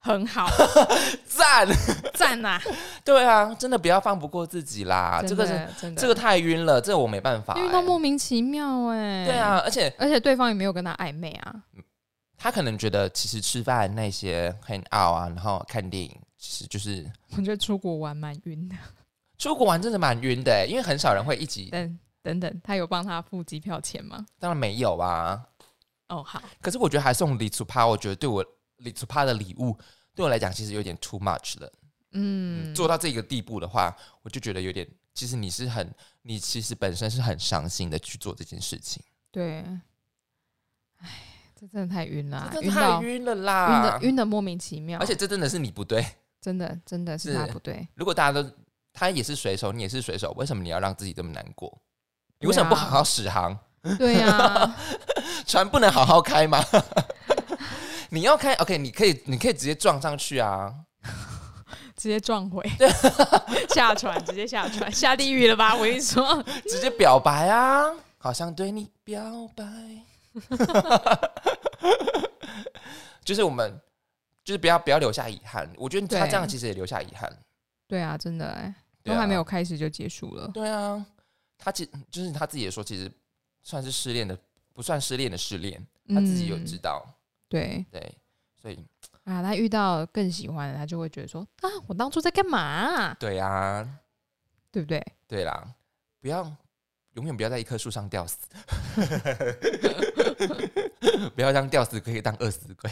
[0.00, 0.48] 很好，
[1.26, 1.68] 赞！
[2.14, 2.58] 赞呐、
[3.04, 7.84] 对啊，真的不要放不过自己啦，这个是真的这个太晕了，这个我没办法、因为都欸。
[7.84, 11.54] 莫名其妙哎、对，啊，而且而且对方也没有跟他暧昧啊。
[12.38, 17.04] 他可能觉得，其实吃饭那些很 out 啊，然后看电影，其实就是
[17.36, 18.74] 我觉得出国玩蛮晕的。
[19.36, 21.66] 出国玩真的蛮晕的欸，因为很少人会一起。
[21.66, 24.24] 等等等，他有帮他付机票钱吗？
[24.38, 25.38] 当然没有啊，
[26.08, 28.42] 哦，好，可是我觉得还送礼出趴，我觉得对我
[28.80, 29.76] 礼出趴的礼物
[30.14, 31.72] 对我来讲其实有点 too much 了。
[32.12, 35.88] 嗯，做到这个地步的话，我就觉得有点，其实你是很，
[36.22, 39.64] 你其实本身是很伤心的去做这件事情，对，
[40.96, 41.22] 哎，
[41.54, 44.06] 这真的太晕了啊、这真晕的太晕了晕啦的！
[44.06, 46.04] 晕的莫名其妙，而且这真的是你不对。
[46.40, 48.50] 真的真的是他不对，如果大家都
[48.92, 51.80] 他也是水手，你也是水手，为什么你要让自己这么难过？
[52.38, 53.56] 你为什么不好好驶航？
[53.98, 54.74] 对呀、
[55.46, 56.58] 船不能好好开吗？
[58.10, 60.74] 你要开 OK，你可以，你可以直接撞上去啊！
[61.96, 62.64] 直接撞回，
[63.74, 65.74] 下船，直接下船，下地狱了吧？
[65.76, 67.84] 我跟你说，直接表白啊，
[68.18, 69.22] 好像对你表
[69.54, 69.64] 白，
[73.24, 73.78] 就是我们，
[74.42, 75.70] 就是不要不要留下遗憾。
[75.76, 77.30] 我觉得他这样其实也留下遗憾。
[77.86, 81.04] 对啊，真的哎、都还没有开始就结束了，对啊，
[81.58, 83.10] 他其就是他自己也说，其实
[83.62, 84.36] 算是失恋的，
[84.72, 87.04] 不算失恋的失恋，他自己有嗯知道。
[87.50, 88.14] 对对，
[88.62, 88.86] 所以
[89.24, 93.86] 啊，他遇到更喜欢的，他就会觉得说啊，我当初在干嘛、对啊，
[94.70, 95.04] 对不对？
[95.26, 95.74] 对啦，
[96.20, 96.44] 不要
[97.14, 98.38] 永远不要在一棵树上吊死，
[101.34, 102.90] 不要当吊死，可以当饿死鬼。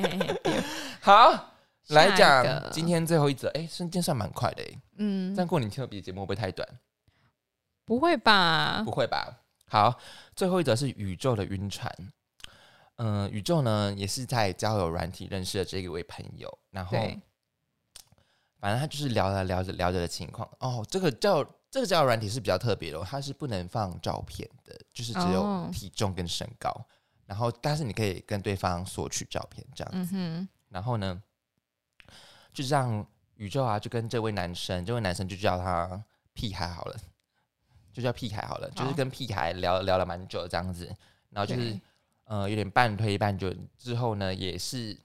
[1.00, 1.54] 好，
[1.88, 4.82] 来讲今天最后一则，哎、瞬间算蛮快的哎。
[4.98, 6.68] 嗯这，样过年特别节目会不会太短？
[7.86, 8.90] 不会吧不？
[8.90, 9.40] 会吧？
[9.66, 9.98] 好，
[10.36, 11.90] 最后一则是宇宙的晕船。
[12.98, 16.98] 嗯、宇宙呢也是在交友软体认识的这一位朋友，然后，
[18.60, 20.48] 反正他就是聊着聊着聊着的情况。
[20.60, 26.72] 哦，这个叫这个交友软体是比较特别的、哦，它是不能放照片的，就是只有哦体重跟身高。
[27.24, 29.90] 然后，但是你可以跟对方索取照片这样。
[29.92, 31.22] 嗯哼，然后呢，
[32.52, 36.96] 就让宇宙啊，就跟这位男生，这位男生就叫他屁孩好了，
[37.92, 40.86] 就叫屁孩好了，就是跟屁孩聊聊了蛮久这样子。
[41.30, 41.80] 然后就是对
[42.28, 44.96] 呃有点半推半就，之后呢也是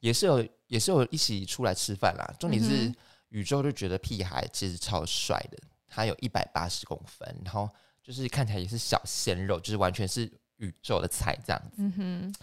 [0.00, 2.34] 也是有也是有一起出来吃饭啦。
[2.40, 2.96] 重点是、嗯
[3.30, 7.68] 宇宙就觉得屁孩其实超帅的，他有一百八十公分，然后
[8.00, 10.22] 就是看起来也是小鲜肉，就是完全是
[10.58, 11.74] 宇宙的菜这样子。
[11.78, 12.34] 嗯哼，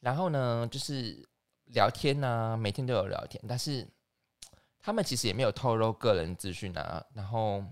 [0.00, 1.22] 然后呢，就是
[1.66, 3.86] 聊天呢、每天都有聊天，但是
[4.80, 7.04] 他们其实也没有透露个人资讯啊。
[7.12, 7.62] 然后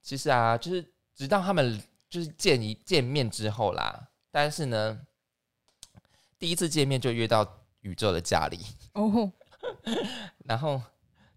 [0.00, 5.00] 其实啊，就是直到他们就是见一见面之后啦，但是呢，
[6.40, 7.48] 第一次见面就约到
[7.82, 8.58] 宇宙的家里，
[8.94, 9.30] 哦，
[10.44, 10.82] 然后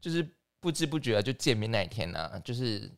[0.02, 0.28] 就是
[0.60, 2.92] 不知不觉就见面那一天呢、就是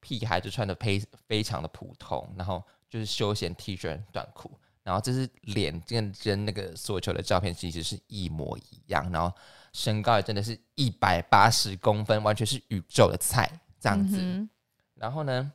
[0.00, 4.50] 屁孩就穿的非非常的普通，然后就是休闲 T 恤短裤，
[4.82, 9.32] 然后这是脸跟跟那个所求的照片其实是一模一样，然后
[9.72, 14.16] 身高也真的是一百八十公分，完全是宇宙的菜这样子。
[14.18, 14.50] 嗯
[14.96, 15.52] 然后呢，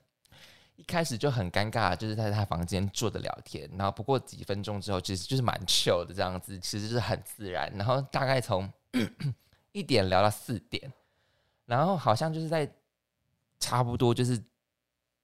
[0.77, 7.71] 一开始就很尴尬，就是在他房间坐着聊天，然后不过几分钟之后，其实就是蛮 chill 的这样子，其实就是很自然。
[7.75, 8.71] 然后大概从
[9.73, 10.93] 一点聊到四点，
[11.65, 12.71] 然后好像就是在
[13.59, 14.41] 差不多就是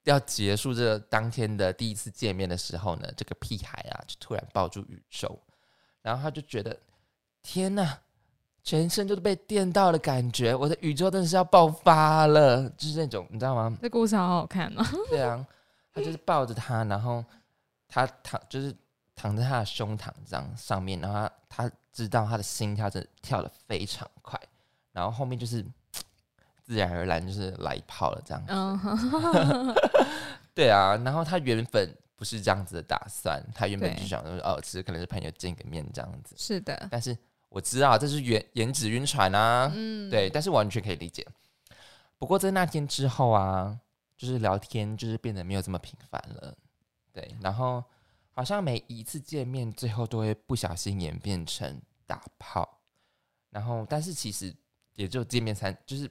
[0.05, 5.39] 要结束这当天的第一次见面的时候呢，这个屁孩啊就突然抱住宇宙，
[6.01, 6.77] 然后他就觉得
[7.43, 7.99] 天呐，
[8.63, 13.77] 全身就是被电到的感觉，我的宇宙真的是要爆发了，就是那种你知道吗？
[13.81, 14.83] 这故事好好看哦。
[15.09, 15.45] 对啊，
[15.93, 17.23] 他就是抱着他，然后
[17.87, 18.73] 他躺就是
[19.15, 24.39] 躺在他的胸膛这样上面，然后他他知道他的心跳真的跳的非常快，
[24.91, 25.63] 然后后面就是
[26.63, 28.43] 自然而然就是来一炮了这样。
[28.47, 29.75] 嗯哼，
[30.55, 37.15] 对啊，然后他原本不是这样子的打算，他原本对就想说哦，只是可能是朋友见个面这样子，是的，但是
[37.53, 41.23] 我知道这是颜颜值晕船啊，嗯，对，但是完全可以理解。
[42.17, 43.79] 不过在那天之后啊，
[44.17, 46.57] 就是聊天就是变得没有这么频繁了，
[47.11, 47.83] 对，然后
[48.31, 52.81] 好像每一次见面最后都会不小心演变成打炮，
[53.51, 54.51] 然后但是其实
[54.95, 56.09] 也就见面三，就是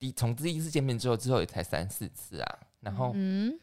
[0.00, 3.56] 第从第一次见面之后，之后也才三四次啊，然后嗯，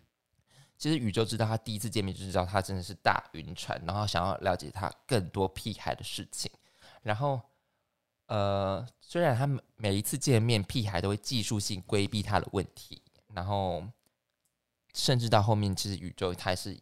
[0.77, 6.49] 其实宇宙知道他第一次见面就知道他真的是大晕船，然后想要了解他更多屁孩的事情。
[7.09, 7.41] 然后，
[8.27, 13.01] 呃，虽然他们每一次见面，屁孩都会技术性规避他的问题，
[13.33, 13.83] 然后
[14.93, 16.79] 甚至到后面，其实宇宙他是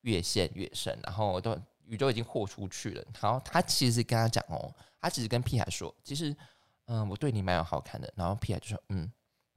[0.00, 3.04] 越陷越深，然后都宇宙已经豁出去了。
[3.22, 6.36] 然后他其实跟他讲哦，他其实跟屁孩说，其实
[6.86, 8.12] 嗯，我对你蛮有好看的。
[8.16, 9.08] 然后屁孩就说，嗯，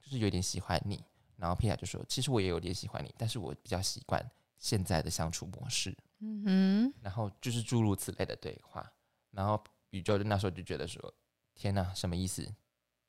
[0.04, 1.04] 就是有点喜欢你。
[1.36, 4.24] 然后屁孩就说：“其实我也有点喜欢你，但是我比较习惯
[4.60, 5.98] 现在的相处模式。
[6.20, 8.88] 嗯哼，”然后就是诸如此类的对话。
[9.32, 9.60] 然后
[9.92, 11.14] 宇宙就那时候就觉得说
[11.56, 12.44] ：“天哪，什么意思？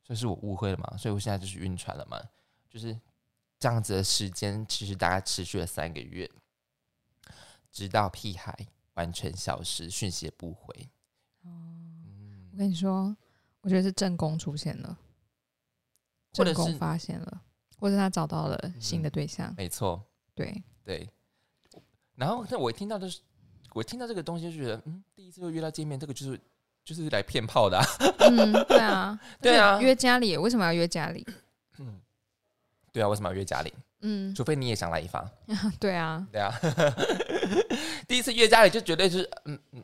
[0.05, 0.97] 所以是我误会了嘛？
[0.97, 2.21] 所以我现在就是晕船了嘛？
[2.69, 2.99] 就是
[3.59, 6.31] 这样子的时间，其实大概持续了三个月，
[7.71, 10.89] 直到屁孩完全消失，讯息也不回。
[11.45, 13.17] 嗯我跟你说，
[13.61, 14.99] 我觉得是正宫出现了，
[16.33, 17.43] 正宫发现了，
[17.79, 20.05] 或者他找到了新的对象，没错，
[20.35, 21.09] 对，对。
[22.15, 23.21] 然后，那我听到的是，
[23.73, 26.39] 我听到这个东西就觉得，嗯，第一次又约到见面，这个就是
[26.85, 27.85] 就是来骗炮的、啊。
[28.21, 31.27] 嗯，对啊， 对啊约家里，为什么要约家里？
[31.79, 32.01] 嗯
[32.93, 33.73] 对啊，为什么要约家里？
[34.01, 35.25] 嗯，除非你也想来一发。
[35.79, 36.53] 对 啊对啊，
[38.09, 39.83] 第一次约家里就绝对就是，嗯嗯，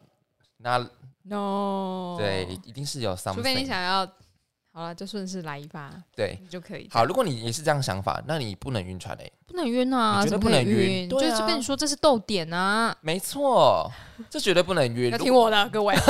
[0.58, 0.78] 那
[1.22, 3.34] ，no，对，一定是有 something。
[3.36, 4.04] 除非你想要，
[4.78, 6.38] 好了，就顺势来一发，对。
[6.40, 6.88] 你就可以。
[6.92, 13.90] 好，如果你也是这样想法，那你不能晕船嘞、不能晕啊，你绝对不能晕晕，对啊就是跟你说这是逗点啊，没错，
[14.30, 15.10] 这绝对不能晕。
[15.10, 15.96] 要听我的，各位。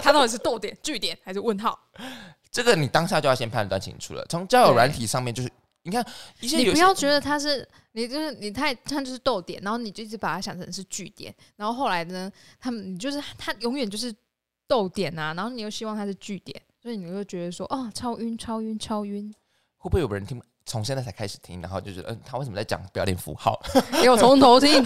[0.00, 1.76] 他到底是逗点、句点还是问号？
[2.52, 4.24] 这个你当下就要先判断清楚了。
[4.28, 5.50] 从交友软体上面，就是
[5.82, 6.06] 你看
[6.38, 12.30] 一些你不要觉得他是你就是你太他就是逗点，然后你就一直把它想成是句点，然后后来呢，
[12.60, 14.14] 他们你就是他永远就是
[14.66, 19.32] 逗点啊，然后你又希望它是句点，所以你会觉得说哦超晕超晕超晕，
[19.76, 23.60] 会不会有人听从现在才开始听，然后就觉得嗯，他为什么在讲标点符号？
[24.00, 24.82] 给我从头听。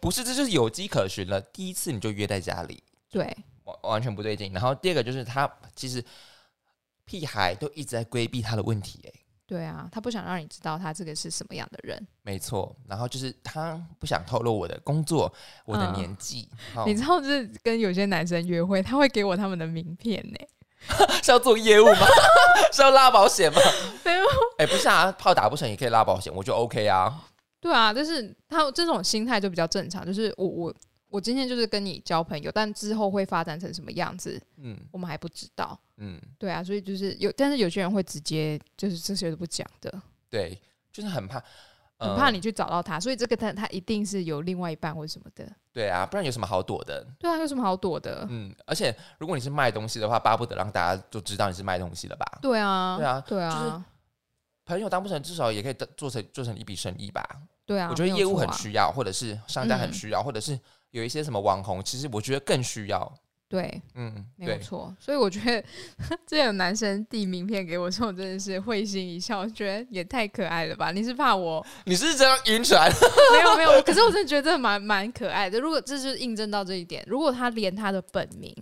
[0.00, 1.40] 不是，这就是有迹可循了。
[1.40, 3.24] 第一次你就约在家里，对，
[3.64, 4.52] 完完全不对劲。
[4.52, 6.04] 然后第二个就是他其实
[7.04, 9.14] 屁孩都一直在规避他的问题、欸，
[9.46, 12.06] 对啊，他不想让你知道他这个是什么样的人。
[12.22, 12.74] 没错。
[12.88, 15.32] 然后就是他不想透露我的工作、
[15.66, 20.38] 我的嗯年纪，哦你知道，就是跟有些男生约会，他会给我他们的名片呢、
[21.22, 22.06] 是要做业务吗？
[22.72, 23.60] 是要拉保险吗？
[24.04, 24.24] 没有。
[24.58, 27.24] 哎、不是啊，炮打不成也可以拉保险，我就 OK 啊。
[27.60, 30.74] 对啊，就是他这种心态就比较正常，就是我我
[31.14, 35.78] 我今天就是跟你交朋友，但之后会发展成什么样子，嗯我们还不知道。
[35.98, 40.60] 嗯，对啊，所以就是有，但是有些人会直接就是这些都不讲的，对，
[40.92, 41.38] 就是很怕，
[41.98, 45.48] 呃很怕你去找到他，所以这个他他一定是有另外一半或什么的。
[45.72, 47.06] 对啊，不然有什么好躲的？
[47.20, 48.26] 对啊，有什么好躲的？
[48.28, 52.26] 嗯，而且如果你是卖东西的话，巴不得让大家都知道你是卖东西的吧？
[52.42, 53.84] 对啊，对啊对啊，就是
[54.64, 57.24] 朋友当不成，至少也可以做成做成一笔生意吧？
[57.64, 60.58] 对啊，我觉得业务很需要，或者是商家很嗯需要，或者是
[60.94, 63.12] 有一些什么网红，其实我觉得更需要。
[63.48, 64.96] 对，嗯，没有，错。
[64.98, 65.64] 所以我觉得
[66.24, 70.92] 这有男生递名片给我的时候，我真的是会心一笑，觉得也太可爱了吧？
[70.92, 72.88] 你是怕我你是这样晕船？
[73.34, 75.58] 没有没有，可是我真的觉得这蛮蛮可爱的。
[75.58, 78.54] 如果这就是印证到这一点，如果他连他的本名、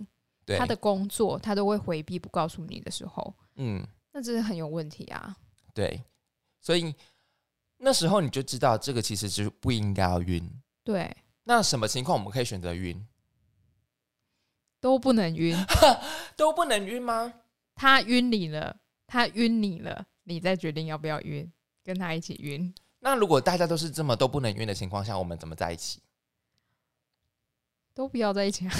[0.43, 5.35] 对，他的工作他都会回避不告诉你的时候，嗯，那真的很有问题啊。
[5.73, 6.03] 对，
[6.61, 6.93] 所以
[7.77, 10.47] 那时候你就知道这个其实是不应该要晕。
[10.83, 11.09] 对，
[11.43, 13.05] 那什么情况我们可以选择晕？
[14.79, 15.55] 都不能晕。
[16.35, 17.33] 都不能晕吗？
[17.75, 18.77] 他晕你了，
[19.07, 21.51] 他晕你了，你再决定要不要晕，
[21.83, 22.73] 跟他一起晕。
[22.99, 26.01] 那如果大家都是这么都不能晕的情况下，我们怎么在一起？
[27.93, 28.73] 都不要在一起啊！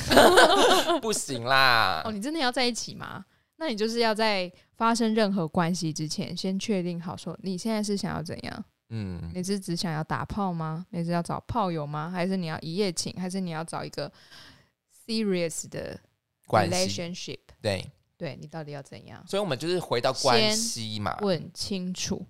[1.00, 2.12] 不行啦哦，！
[2.12, 3.26] 你真的要在一起吗？
[3.58, 8.66] 那你就是要在发生任何关系之前，先确定好说你现在是想要怎样？
[8.96, 10.86] 嗯，你是只想要打炮吗？
[10.92, 12.12] 你是要找炮友吗？
[12.12, 13.12] 还是你要一夜情？
[13.20, 14.12] 还是你要找一个
[15.08, 16.00] serious 的
[16.48, 17.40] relationship？
[17.60, 19.26] 对，对你到底要怎样？
[19.28, 21.18] 所以我们就是回到关系嘛。
[21.22, 22.24] 问清楚。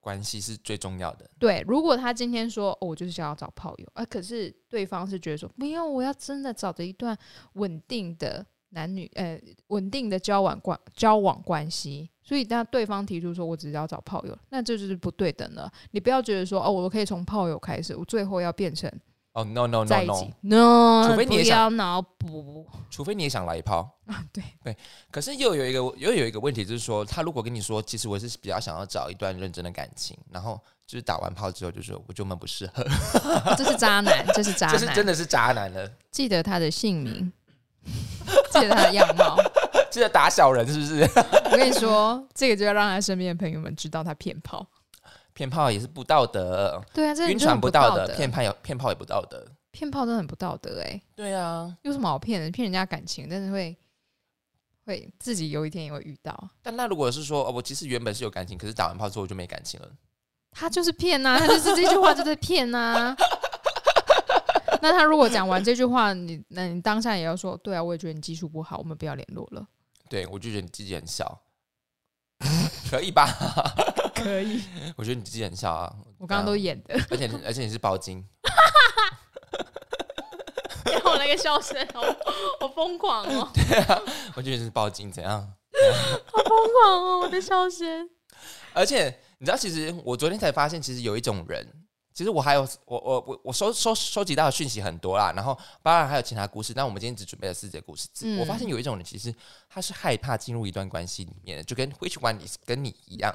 [0.00, 1.30] 关系是最重要的。
[1.38, 7.16] 对，如果他今天说、哦、我就是想要找炮友，啊，可是对方是觉得说没有，我要真的找着一段
[7.52, 15.68] 稳定的男女呃稳定的交往关交往关系，所以当对方提出说我只是要找炮友，那这就是不对等了。
[15.90, 18.88] 你不要觉得说哦，我可以从炮友开始，我最后要变成
[19.32, 23.98] 哦、no no 在 no 一起 no，，no，除非你也想要脑补除非你也想来一炮。
[24.06, 24.76] 啊，对对，
[25.10, 32.86] 可是又有一个又有一个问题，就是说，他如果跟你说，其实我是比较想要找一段认真的感情，然后就是打完炮之后就说我就们不适合，
[33.58, 37.32] 这是渣男，这是渣这是，真的是渣男了，记得他的姓名，
[38.52, 39.36] 记得他的样貌。
[39.90, 41.02] 这是打小人是不是？
[41.50, 44.66] 我跟你说， 这个就要让他身边的朋友们知道他骗炮。
[45.32, 49.46] 骗炮也是不道德，对啊，这晕船不道德，骗炮也骗炮也不道德。
[49.70, 52.50] 骗炮真的很不道德哎、对啊，有什么好骗的？
[52.50, 53.74] 骗人家感情，但是会
[54.84, 56.50] 会自己有一天也会遇到。
[56.60, 59.88] 但那如果是说，哦，我其实原本是有感情，可是打完炮之后我就没感情了，
[60.50, 63.14] 他就是骗呐、他就是这句话就在骗呐、
[64.82, 69.64] 那他如果讲完这句话，你那你当下也要说，对啊，我也觉得你技术不好，我们不要联络了。
[70.10, 71.40] 对我就觉得你自己很小，
[72.90, 73.26] 可以吧？
[74.14, 74.62] 可以，
[74.96, 78.26] 我觉得你自己很小啊，我刚刚都演的，而且而且你是包金，
[81.04, 82.02] 我那个笑声，好
[82.60, 84.02] 好疯狂哦，对啊
[84.34, 85.40] 我觉得你是包金，怎样？
[86.26, 88.10] 好疯狂哦，我的笑声。
[88.74, 91.64] 而且你知道，其实我昨天才发现，其实有一种人，
[92.20, 98.06] 其实我还有我我我我收收收集到的讯息很多啦，然后当然还有其他故事，但我们今天只准备了四则故事。
[98.20, 99.34] 嗯我发现有一种人，其实
[99.70, 103.34] 他是害怕进入一段关系里面的，就跟 Which one is 跟你一样，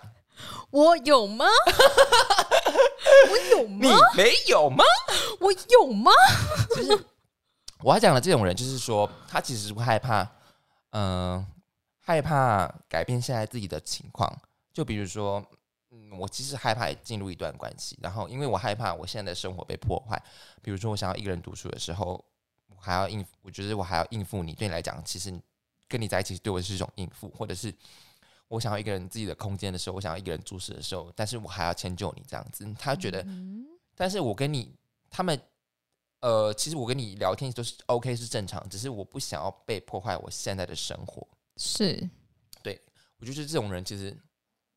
[0.70, 1.48] 我有吗？
[3.32, 4.22] 我有吗你？
[4.22, 4.84] 没有吗？
[5.40, 6.12] 我有吗？
[6.76, 7.06] 就是
[7.80, 10.30] 我要讲的这种人，就是说他其实是会害怕，
[10.92, 11.44] 嗯、
[12.00, 14.32] 害怕改变现在自己的情况。
[14.72, 15.44] 就比如说，
[15.96, 20.22] 嗯，我其实害怕进入一段关系，然后因为我害怕我现在的生活被破坏。
[20.62, 22.24] 比如说，我想要一个人独处的时候，
[22.68, 25.34] 我还要应付，我觉得我还要应付你，对你来讲，其实
[25.88, 27.74] 跟你在一起对我是一种应付，或者是
[28.50, 33.66] 我想要一个人自己的空间的时候，我想要一个人住室的时候，但是我还要迁就你这样子，他觉得嗯
[33.96, 34.76] 但是我跟你
[35.10, 35.40] 他们，
[36.20, 41.26] 呃，其实我跟你聊天都是 OK 是正常，只是我不想要被破坏我现在的生活。
[41.56, 42.10] 是
[42.62, 42.82] 对
[43.18, 44.14] 我觉得这种人其实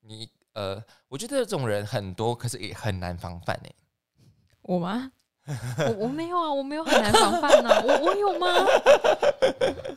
[0.03, 3.73] 你呃，我觉得这种人很多，可是也很难防范哎、
[4.63, 5.13] 我吗？
[5.47, 8.49] 我我没有啊，我没有很难防范呐、我我有吗？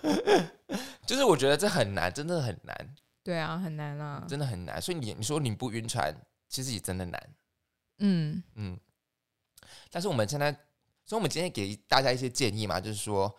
[1.08, 4.24] 就是我觉得这很难，真的很难，对啊，很难啊。
[4.30, 4.80] 真的很难。
[4.80, 6.16] 所以你你说你不晕船，
[6.48, 7.30] 其实也真的难，
[7.98, 8.80] 嗯，嗯。
[9.90, 10.52] 但是我们现在，
[11.06, 13.36] 所以我们今天给大家一些建议嘛，就是说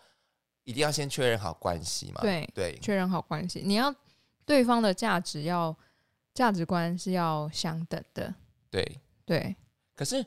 [0.65, 3.95] 一定要先确认好关系嘛，对，对确认好关系，你要
[4.45, 5.75] 对方的价值要
[6.33, 8.33] 价值观是要相等的。
[8.69, 8.99] 对。
[9.25, 9.55] 对，
[9.95, 10.17] 可是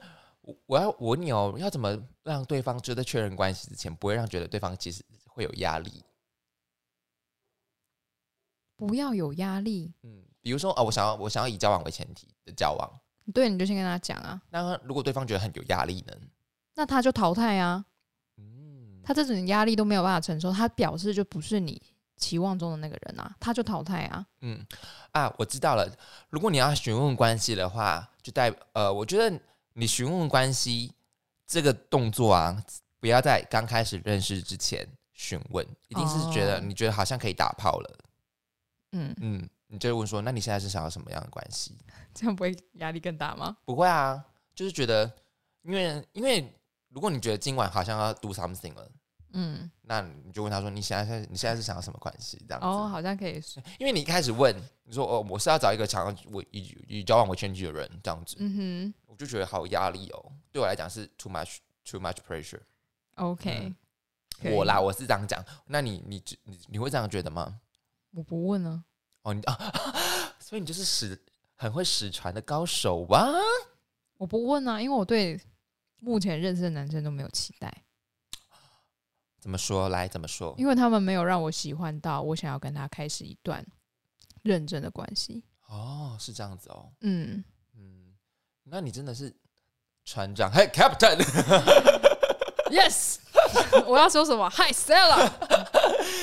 [0.41, 6.03] 我我要我问你哦，要怎么让对方就在确认关系之前，不会让觉得对方其实会有压力？
[8.75, 9.93] 不要有压力。
[10.03, 12.91] 嗯，比如说哦，我想要我想要以交往为前提的交往，
[13.35, 16.17] 对，你就先跟他讲啊，那如果对方觉得很有压力呢？
[16.75, 17.85] 那他就淘汰啊。
[18.39, 21.83] 嗯，他这种压力都没有办法承受，他表示就不是你
[22.17, 24.27] 期望中的那个人啊，他就淘汰啊。
[24.41, 24.64] 嗯
[25.12, 25.91] 啊，我知道了。
[26.31, 29.41] 如果你要询问关系的话，就代呃，我觉得
[29.75, 30.93] 你询问关系
[31.47, 32.62] 这个动作啊，
[33.01, 37.99] 不要在刚开始认识之前询问，一定是觉得、哦你觉得好像可以打炮了，
[38.93, 41.77] 嗯，嗯，你就会问说，那你现在是想要什么样的关系？
[42.14, 43.57] 这样不会压力更大吗？
[43.64, 45.11] 不会啊，就是觉得，
[45.62, 46.53] 因为因为
[46.89, 48.91] 如果你觉得今晚好像要 do something 了，
[49.39, 52.43] 嗯，那你就问他说，你现在是你现在是想要什么关系？
[52.49, 53.34] 这样子，哦，好像可以，
[53.78, 60.32] 因为你一开始问你说哦，我是要找一个想要我以以交往为前提的人，这样子，嗯哼我就觉得好有压力哦。
[60.51, 62.61] 对我来讲是 too much too much pressure。
[63.16, 63.74] ，OK，、
[64.45, 65.45] 我啦，，我是这样讲。
[65.66, 67.61] 那你你你你会这样觉得吗？
[68.12, 68.82] 我不问啊，
[69.22, 69.59] 哦，你啊，
[70.41, 71.22] 所以你就是使
[71.55, 73.26] 很会使传的高手吧？
[74.16, 75.39] 我不问啊，因为我对
[75.99, 77.70] 目前认识的男生都没有期待，
[79.47, 79.89] 怎么说？
[79.91, 80.53] 来，怎么说？
[80.59, 83.65] 因为他们没有让我喜欢到我想要跟他开始一段
[84.43, 85.45] 认真的关系。
[85.69, 86.91] 哦，是这样子哦。
[87.03, 87.45] 嗯，
[87.77, 88.13] 嗯，
[88.65, 89.33] 那你真的是
[90.05, 93.19] 船长，嘿，Captain，Yes，
[93.87, 95.31] 我要说什么？Hi Stella，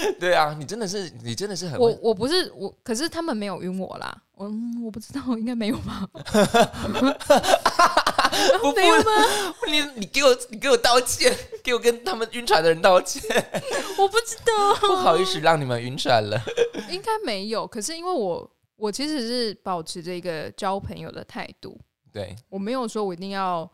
[0.19, 4.21] 对啊，你真的是，你真的是很，我我不是我，可是他们没有晕我啦。
[4.35, 6.07] 我、嗯、我不知道，应该没有吧？
[8.61, 9.03] 不没有吗？
[9.67, 11.31] 你你给我你给我道歉，
[11.63, 13.21] 给我跟他们晕船的人道歉，
[13.97, 16.41] 我不知道，不好意思让你们晕船了。
[16.89, 17.67] 应该没有。
[17.67, 21.79] 可是因为我我其实是保持着一个交朋友的态度，
[22.11, 23.69] 对，我没有说我一定要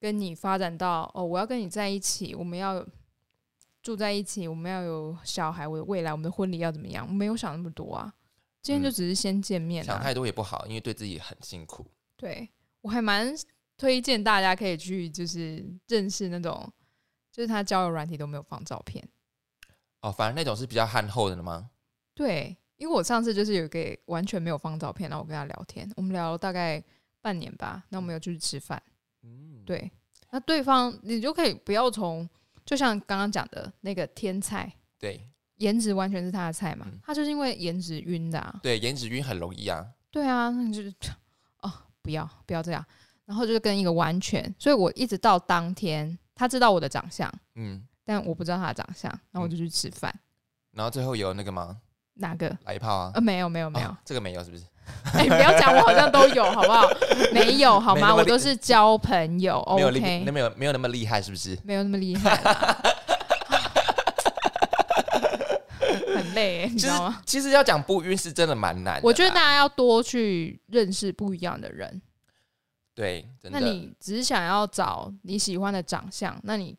[0.00, 2.86] 跟你发展到哦，我要跟你在一起，我们要
[3.84, 7.06] 住在一起，我们要有小孩，我的未来，我们的婚礼要怎么样？
[7.06, 8.12] 我没有想那么多啊。
[8.62, 9.86] 今天就只是先见面啊。
[9.86, 11.86] 想太多也不好，因为对自己很辛苦。
[12.16, 12.48] 对
[12.80, 13.36] 我还蛮
[13.76, 16.66] 推荐大家可以去，就是认识那种，
[17.30, 19.06] 就是他交友软体都没有放照片。
[20.00, 21.70] 哦，反正那种是比较憨厚的了吗？
[22.14, 26.82] 对，因为我上次就是有个完全没有放照片，然后我跟他聊天，我们聊了大概
[27.20, 28.82] 半年吧，那我们有去吃饭。
[29.22, 29.90] 嗯，对，
[30.30, 32.26] 那对方你就可以不要从，
[32.64, 38.60] 就像刚刚讲的那个天菜，对颜值完全是他的菜嘛，嗯他就是因为颜值晕的、啊。
[38.62, 39.86] 对，颜值晕很容易啊。
[40.10, 40.92] 对啊，那你就是
[41.60, 42.84] 哦，不要不要这样，
[43.24, 50.14] 然后就是跟一个完全，所以我一直到当天他知道我的长相，嗯，但我不知道他的长相，然后我就去吃饭。
[50.72, 51.80] 然后最后有那个吗？
[52.14, 52.56] 哪个？
[52.64, 53.10] 来一炮啊？
[53.14, 54.64] 呃，没有没有没有，哦这个没有是不是？
[55.14, 56.86] 哎、不要讲我好像都有， 好不好？
[57.32, 58.14] 没有好吗？
[58.14, 61.58] 我都是交朋友没有厉，，OK，那没有没有那么厉害是不是？
[61.64, 62.36] 没有那么厉害，
[66.14, 67.22] 很累欸，你其实知道吗？
[67.24, 69.00] 其实要讲不晕是真的蛮难的。
[69.02, 72.00] 我觉得大家要多去认识不一样的人。
[72.94, 73.58] 对，真的。
[73.58, 76.76] 那你只是想要找你喜欢的长相，那你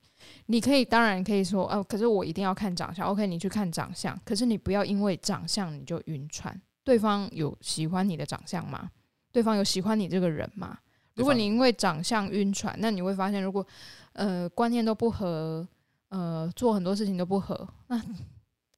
[0.48, 3.08] 你可以当然可以说，哦、可是我一定要看长相。
[3.08, 6.60] OK，你去看长相，可是你不要因为长相你就晕船。
[6.84, 8.92] 对方有喜欢你的长相吗？
[9.32, 10.78] 对方有喜欢你这个人吗？
[11.16, 13.66] 如果你因为长相晕船，那你会发现，如果
[14.14, 15.68] 呃观念都不合，
[16.10, 17.98] 呃做很多事情都不合，那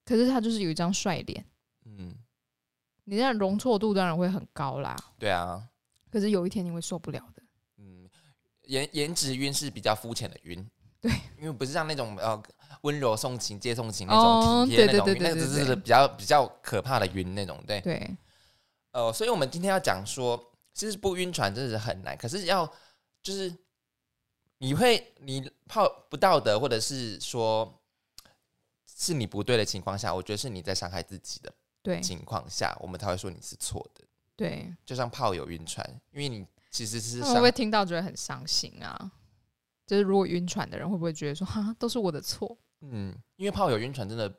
[0.06, 1.43] 可是他就是有一张帅脸，
[1.86, 2.14] 嗯，
[3.04, 4.95] 你这样容错度当然会很高啦。
[5.20, 5.68] 对啊，
[6.10, 7.43] 可是有一天你会受不了的。
[7.78, 8.08] 嗯，
[8.64, 10.66] 颜颜值晕是比较肤浅的晕。
[11.00, 12.41] 对，因为不是像那种呃
[12.82, 17.62] 温柔送情、接送情那哦种体贴那种晕，对对对对那个只是比较比较可怕的晕那种。
[17.68, 18.18] 对，对，
[18.91, 22.72] 呃，所以我们今天要讲说，其实不晕船真的是很难，可是要
[23.22, 23.54] 就是
[24.58, 27.82] 你会你泡不道德，或者是说
[28.86, 34.04] 是你不对的情况下，我觉得是你在伤害自己的对，情况下，我们才会说你是错的。
[34.36, 34.74] 对。
[34.86, 39.12] 就像炮友晕船，因为你其实是会不会听到觉得很伤心啊？
[39.88, 42.55] 就是如果晕船的人会不会觉得说哈都是我的错？
[42.81, 44.31] 嗯，因为炮友晕船真的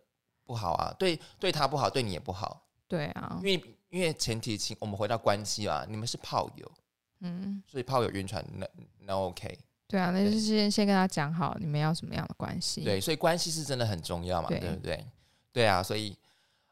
[0.44, 6.72] 不好啊，对对他不好，对你也不好，对啊因，为因为前提请，我们回到关系啊，你们是炮友，
[7.20, 8.68] 嗯，所以炮友晕船那
[9.01, 12.84] 那 OK，对啊，那就是先先跟他讲好你们要什么样的关系。
[12.84, 15.07] 对，所以关系是真的很重要嘛，对对不对？
[15.51, 16.16] 对啊，所以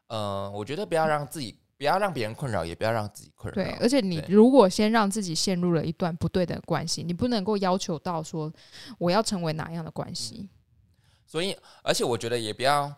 [0.07, 3.55] 呃，我觉得不要让自己，不要让别人困扰，也不要让自己困扰。
[3.55, 8.51] 对，而且你如果先让自己陷入了一段不对的关系，你不能够要求到说
[8.97, 10.49] 我要成为哪样的关系。
[11.25, 12.91] 所以，而且我觉得也不要，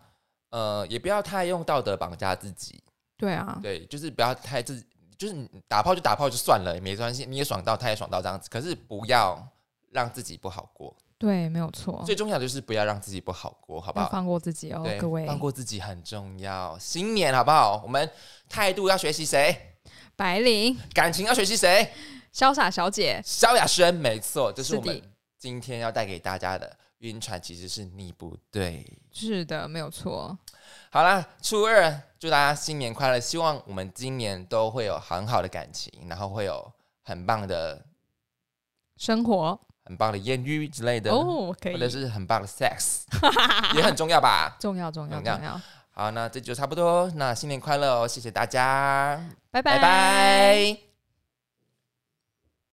[0.52, 2.82] 呃，也不要太用道德绑架自己。
[3.18, 4.82] 对啊，对，就是不要太自，
[5.18, 8.48] 就是你打炮就打炮就算了，也没关系，你也爽到，他也爽到这样子。
[8.50, 9.46] 可是不要
[9.92, 14.10] 让自己不好过，对，没有错，最重要的就是不要让自己不好过，好不好？
[14.10, 15.28] 放过自己哦，各位。
[15.28, 16.80] 放过自己很重要。
[16.80, 17.82] 新年好不好？
[17.84, 18.10] 我们
[18.48, 19.76] 态度要学习谁？
[20.16, 21.92] 白领感情要学习谁？
[22.34, 25.02] 潇洒小姐，萧亚轩，没错，这是我们
[25.38, 26.78] 今天要带给大家的。
[27.00, 28.86] 晕船其实是你不对。
[29.12, 30.38] 是的，没有错。
[30.90, 33.20] 好啦，初二祝大家新年快乐！
[33.20, 36.72] 希望我们今年都会有很好的感情，然后会有
[37.04, 37.86] 很棒的、
[38.98, 39.60] 生活
[39.90, 43.02] 很棒的艳遇之类的，哦，可以或，者是很棒的 sex，
[43.76, 44.56] 也很重要吧。
[44.60, 45.60] 重要重要重要。
[45.92, 47.12] 好，那这就差不多。
[47.16, 48.08] 那新年快乐哦！
[48.08, 49.20] 谢谢大家，
[49.50, 50.89] 拜拜拜